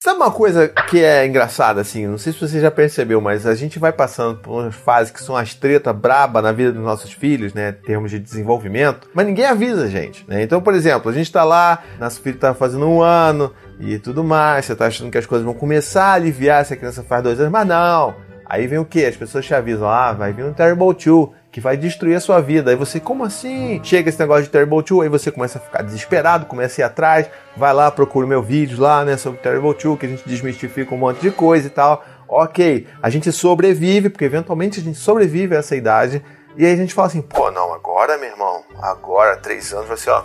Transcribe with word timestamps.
Sabe 0.00 0.20
uma 0.20 0.30
coisa 0.30 0.68
que 0.68 1.02
é 1.02 1.26
engraçada, 1.26 1.80
assim? 1.80 2.06
Não 2.06 2.18
sei 2.18 2.32
se 2.32 2.40
você 2.40 2.60
já 2.60 2.70
percebeu, 2.70 3.20
mas 3.20 3.44
a 3.44 3.54
gente 3.56 3.80
vai 3.80 3.92
passando 3.92 4.38
por 4.38 4.62
umas 4.62 4.76
fases 4.76 5.12
que 5.12 5.20
são 5.20 5.36
as 5.36 5.54
treta 5.54 5.92
braba 5.92 6.40
na 6.40 6.52
vida 6.52 6.70
dos 6.70 6.84
nossos 6.84 7.12
filhos, 7.12 7.52
né? 7.52 7.70
Em 7.70 7.84
termos 7.84 8.12
de 8.12 8.20
desenvolvimento, 8.20 9.10
mas 9.12 9.26
ninguém 9.26 9.46
avisa 9.46 9.86
a 9.86 9.88
gente, 9.88 10.24
né? 10.28 10.40
Então, 10.40 10.60
por 10.60 10.72
exemplo, 10.72 11.10
a 11.10 11.12
gente 11.12 11.32
tá 11.32 11.42
lá, 11.42 11.82
nosso 11.98 12.20
filho 12.20 12.38
tá 12.38 12.54
fazendo 12.54 12.86
um 12.86 13.02
ano 13.02 13.52
e 13.80 13.98
tudo 13.98 14.22
mais, 14.22 14.66
você 14.66 14.76
tá 14.76 14.86
achando 14.86 15.10
que 15.10 15.18
as 15.18 15.26
coisas 15.26 15.44
vão 15.44 15.52
começar 15.52 16.04
a 16.04 16.12
aliviar 16.12 16.64
se 16.64 16.74
a 16.74 16.76
criança 16.76 17.02
faz 17.02 17.20
dois 17.24 17.40
anos, 17.40 17.50
mas 17.50 17.66
não! 17.66 18.14
Aí 18.46 18.68
vem 18.68 18.78
o 18.78 18.84
que? 18.84 19.04
As 19.04 19.16
pessoas 19.16 19.44
te 19.44 19.52
avisam, 19.52 19.88
ah, 19.88 20.12
vai 20.12 20.32
vir 20.32 20.44
um 20.44 20.52
Terrible 20.52 20.94
2 20.94 21.28
que 21.50 21.60
vai 21.60 21.76
destruir 21.76 22.14
a 22.14 22.20
sua 22.20 22.40
vida. 22.40 22.70
Aí 22.70 22.76
você, 22.76 23.00
como 23.00 23.24
assim? 23.24 23.80
Chega 23.82 24.08
esse 24.08 24.18
negócio 24.18 24.44
de 24.44 24.50
Terrible 24.50 24.82
2, 24.82 25.02
aí 25.02 25.08
você 25.08 25.30
começa 25.30 25.58
a 25.58 25.60
ficar 25.60 25.82
desesperado, 25.82 26.46
começa 26.46 26.80
a 26.80 26.82
ir 26.82 26.86
atrás, 26.86 27.30
vai 27.56 27.72
lá, 27.72 27.90
procura 27.90 28.26
o 28.26 28.28
meu 28.28 28.42
vídeo 28.42 28.80
lá, 28.80 29.04
né, 29.04 29.16
sobre 29.16 29.40
Terrible 29.40 29.74
2, 29.74 29.98
que 29.98 30.06
a 30.06 30.08
gente 30.08 30.28
desmistifica 30.28 30.94
um 30.94 30.98
monte 30.98 31.20
de 31.20 31.30
coisa 31.30 31.66
e 31.66 31.70
tal. 31.70 32.04
Ok, 32.28 32.86
a 33.02 33.08
gente 33.08 33.32
sobrevive, 33.32 34.10
porque 34.10 34.24
eventualmente 34.24 34.80
a 34.80 34.82
gente 34.82 34.98
sobrevive 34.98 35.56
a 35.56 35.60
essa 35.60 35.74
idade, 35.74 36.22
e 36.58 36.66
aí 36.66 36.72
a 36.72 36.76
gente 36.76 36.92
fala 36.92 37.06
assim, 37.06 37.22
pô, 37.22 37.52
não, 37.52 37.72
agora, 37.72 38.18
meu 38.18 38.28
irmão, 38.28 38.64
agora, 38.82 39.36
três 39.36 39.72
anos, 39.72 39.86
vai 39.86 39.96
ser, 39.96 40.10
ó, 40.10 40.20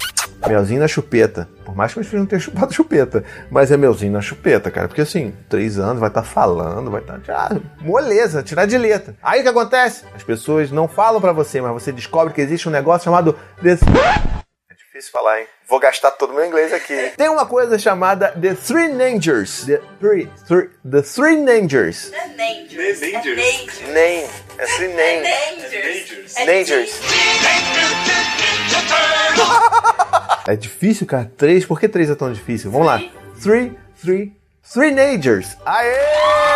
melzinho 0.47 0.79
na 0.79 0.87
chupeta. 0.87 1.47
Por 1.63 1.75
mais 1.75 1.93
que 1.93 1.99
meus 1.99 2.07
filhos 2.07 2.23
não 2.23 2.27
tenham 2.27 2.41
chupado 2.41 2.73
chupeta, 2.73 3.23
mas 3.51 3.71
é 3.71 3.77
melzinho 3.77 4.11
na 4.11 4.19
chupeta, 4.19 4.71
cara. 4.71 4.87
Porque 4.87 5.01
assim, 5.01 5.31
três 5.47 5.77
anos 5.77 5.99
vai 5.99 6.09
estar 6.09 6.23
tá 6.23 6.27
falando, 6.27 6.89
vai 6.89 7.01
estar. 7.01 7.19
Tá, 7.19 7.49
ah, 7.51 7.59
moleza, 7.81 8.41
tirar 8.41 8.65
de 8.65 8.79
letra. 8.79 9.15
Aí 9.21 9.41
o 9.41 9.43
que 9.43 9.49
acontece? 9.49 10.05
As 10.15 10.23
pessoas 10.23 10.71
não 10.71 10.87
falam 10.87 11.21
para 11.21 11.31
você, 11.31 11.61
mas 11.61 11.71
você 11.71 11.91
descobre 11.91 12.33
que 12.33 12.41
existe 12.41 12.67
um 12.67 12.71
negócio 12.71 13.05
chamado. 13.05 13.37
Difícil 15.03 15.11
falar, 15.11 15.41
hein? 15.41 15.47
Vou 15.67 15.79
gastar 15.79 16.11
todo 16.11 16.31
o 16.31 16.35
meu 16.35 16.45
inglês 16.45 16.73
aqui. 16.73 17.11
Tem 17.17 17.29
uma 17.29 17.45
coisa 17.45 17.77
chamada 17.77 18.31
The 18.31 18.53
Three 18.55 18.89
Nangers. 18.89 19.65
The 19.65 19.81
Three, 19.99 20.29
three 20.47 20.69
The 20.89 21.01
Three 21.01 21.37
Nangers. 21.37 22.09
The 22.09 22.27
Nangers. 22.27 22.99
The 22.99 23.11
Nangers. 23.11 23.81
É 23.81 23.87
Name. 23.87 24.29
É 24.57 24.65
Three 24.65 24.87
Nangers. 24.93 26.35
Nangers. 26.35 26.37
É 26.37 26.45
Nangers. 26.45 26.99
É 30.47 30.55
difícil, 30.55 31.07
cara. 31.07 31.31
Três. 31.37 31.65
Por 31.65 31.79
que 31.79 31.87
três 31.87 32.09
é 32.09 32.15
tão 32.15 32.31
difícil? 32.31 32.71
Vamos 32.71 32.87
lá. 32.87 32.99
Three, 33.41 33.77
three, 34.01 34.33
three 34.71 34.91
Nagers. 34.91 35.57
Aê! 35.65 36.52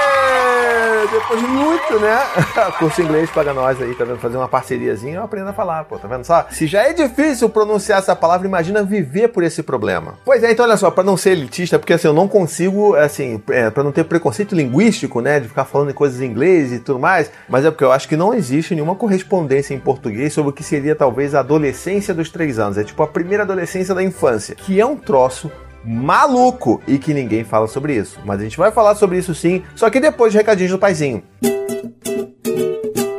Depois 1.11 1.39
de 1.39 1.47
muito, 1.47 2.00
né? 2.00 2.19
Curso 2.77 3.02
inglês 3.02 3.30
paga 3.30 3.53
nós 3.53 3.81
aí, 3.81 3.95
tá 3.95 4.03
vendo? 4.03 4.19
Fazer 4.19 4.36
uma 4.36 4.47
parceriazinha, 4.47 5.16
eu 5.16 5.23
aprendo 5.23 5.50
a 5.50 5.53
falar, 5.53 5.86
pô, 5.86 5.97
tá 5.97 6.08
vendo 6.08 6.25
só? 6.25 6.45
Se 6.52 6.67
já 6.67 6.83
é 6.83 6.91
difícil 6.91 7.50
pronunciar 7.50 8.00
essa 8.00 8.16
palavra, 8.16 8.45
imagina 8.45 8.83
viver 8.83 9.30
por 9.30 9.44
esse 9.44 9.63
problema. 9.63 10.16
Pois 10.25 10.44
é, 10.44 10.52
então 10.52 10.66
olha 10.66 10.75
só, 10.75 10.91
para 10.91 11.03
não 11.03 11.16
ser 11.16 11.31
elitista, 11.31 11.80
porque 11.80 11.94
assim, 11.94 12.08
eu 12.08 12.13
não 12.13 12.28
consigo, 12.28 12.95
assim, 12.95 13.41
é, 13.50 13.69
para 13.69 13.83
não 13.83 13.91
ter 13.91 14.03
preconceito 14.03 14.53
linguístico, 14.53 15.22
né, 15.22 15.39
de 15.39 15.47
ficar 15.47 15.66
falando 15.66 15.91
em 15.91 15.94
coisas 15.94 16.19
em 16.22 16.25
inglês 16.25 16.73
e 16.73 16.80
tudo 16.80 17.00
mais, 17.00 17.31
mas 17.47 17.63
é 17.63 17.72
porque 17.72 17.83
eu 17.83 17.91
acho 17.91 18.08
que 18.08 18.17
não 18.17 18.33
existe 18.33 18.75
nenhuma 18.75 18.95
correspondência 18.95 19.73
em 19.73 19.80
português 19.80 20.33
sobre 20.33 20.52
o 20.52 20.53
que 20.53 20.63
seria 20.63 20.95
talvez 20.95 21.33
a 21.33 21.39
adolescência 21.39 22.13
dos 22.13 22.30
três 22.30 22.59
anos. 22.59 22.78
É 22.78 22.83
tipo 22.83 23.02
a 23.02 23.08
primeira 23.08 23.44
adolescência 23.44 23.95
da 23.95 24.03
infância, 24.03 24.55
que 24.55 24.80
é 24.80 24.85
um 24.85 24.97
troço 24.97 25.50
maluco 25.88 26.81
e 26.85 26.99
que 26.99 27.13
ninguém 27.13 27.45
fala 27.45 27.67
sobre 27.67 27.95
isso. 27.95 28.19
Mas 28.25 28.41
a 28.41 28.43
gente 28.43 28.57
vai 28.57 28.71
falar 28.71 28.95
sobre 28.95 29.17
isso 29.17 29.33
sim, 29.33 29.63
só 29.73 29.89
que 29.89 29.99
depois 29.99 30.33
de 30.33 30.38
recadinhos 30.38 30.71
do 30.71 30.77
paizinho. 30.77 31.23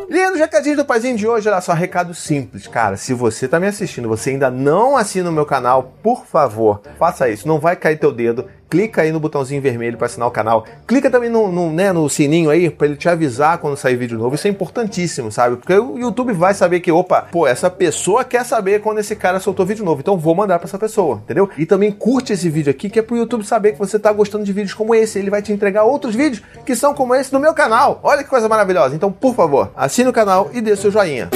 Lindo 0.08 0.36
recadinho 0.36 0.77
do 0.77 0.84
paizinho 0.84 1.16
de 1.16 1.27
hoje, 1.27 1.48
olha 1.48 1.60
só, 1.60 1.72
recado 1.72 2.12
simples, 2.12 2.66
cara. 2.66 2.97
Se 2.97 3.14
você 3.14 3.48
tá 3.48 3.58
me 3.58 3.66
assistindo, 3.66 4.08
você 4.08 4.30
ainda 4.30 4.50
não 4.50 4.97
assina 4.97 5.30
o 5.30 5.33
meu 5.33 5.47
canal, 5.47 5.94
por 6.02 6.27
favor, 6.27 6.83
faça 6.98 7.28
isso. 7.28 7.48
Não 7.48 7.58
vai 7.58 7.75
cair 7.75 7.98
teu 7.98 8.12
dedo 8.12 8.47
clica 8.69 9.02
aí 9.02 9.12
no 9.12 9.20
botãozinho 9.20 9.61
vermelho 9.61 9.97
para 9.97 10.06
assinar 10.06 10.28
o 10.28 10.30
canal. 10.30 10.64
Clica 10.86 11.11
também 11.11 11.30
no, 11.30 11.50
no, 11.50 11.70
né, 11.72 11.92
no 11.92 12.08
sininho 12.08 12.50
aí 12.50 12.70
para 12.70 12.86
ele 12.86 12.97
te 12.97 13.08
avisar 13.08 13.58
quando 13.58 13.77
sair 13.77 13.97
vídeo 13.97 14.19
novo. 14.19 14.34
Isso 14.34 14.47
é 14.47 14.50
importantíssimo, 14.50 15.30
sabe? 15.33 15.56
Porque 15.56 15.75
o 15.75 15.98
YouTube 15.98 16.33
vai 16.33 16.55
saber 16.55 16.80
que, 16.80 16.92
opa, 16.92 17.22
pô, 17.22 17.47
essa 17.47 17.70
pessoa 17.70 18.25
quer 18.25 18.44
saber 18.44 18.81
quando 18.81 18.98
esse 18.98 19.16
cara 19.16 19.41
soltou 19.41 19.66
vídeo 19.66 19.84
novo. 19.84 20.00
Então 20.00 20.16
vou 20.16 20.34
mandar 20.34 20.59
para 20.59 20.69
essa 20.69 20.78
pessoa, 20.78 21.20
entendeu? 21.25 21.48
E 21.56 21.66
também 21.66 21.91
curte 21.91 22.32
esse 22.32 22.48
vídeo 22.48 22.70
aqui, 22.70 22.88
que 22.88 22.98
é 22.98 23.03
pro 23.03 23.16
YouTube 23.16 23.44
saber 23.44 23.72
que 23.72 23.78
você 23.78 23.98
tá 23.98 24.12
gostando 24.12 24.44
de 24.44 24.53
vídeos 24.53 24.75
como 24.75 24.94
esse. 24.94 25.19
Ele 25.19 25.31
vai 25.31 25.43
te 25.43 25.53
entregar 25.53 25.84
outros 25.84 26.14
vídeos 26.14 26.43
que 26.64 26.75
são 26.75 26.94
como 26.94 27.14
esse 27.14 27.31
do 27.31 27.41
meu 27.41 27.54
canal. 27.54 28.00
Olha 28.03 28.22
que 28.22 28.31
coisa 28.31 28.48
maravilhosa. 28.48 28.94
Então, 28.94 29.10
por 29.10 29.34
favor, 29.34 29.72
assine 29.76 30.09
o 30.09 30.12
canal 30.12 30.50
e 30.53 30.60
dê 30.60 30.76
seu 30.76 30.91
joinha. 30.91 31.28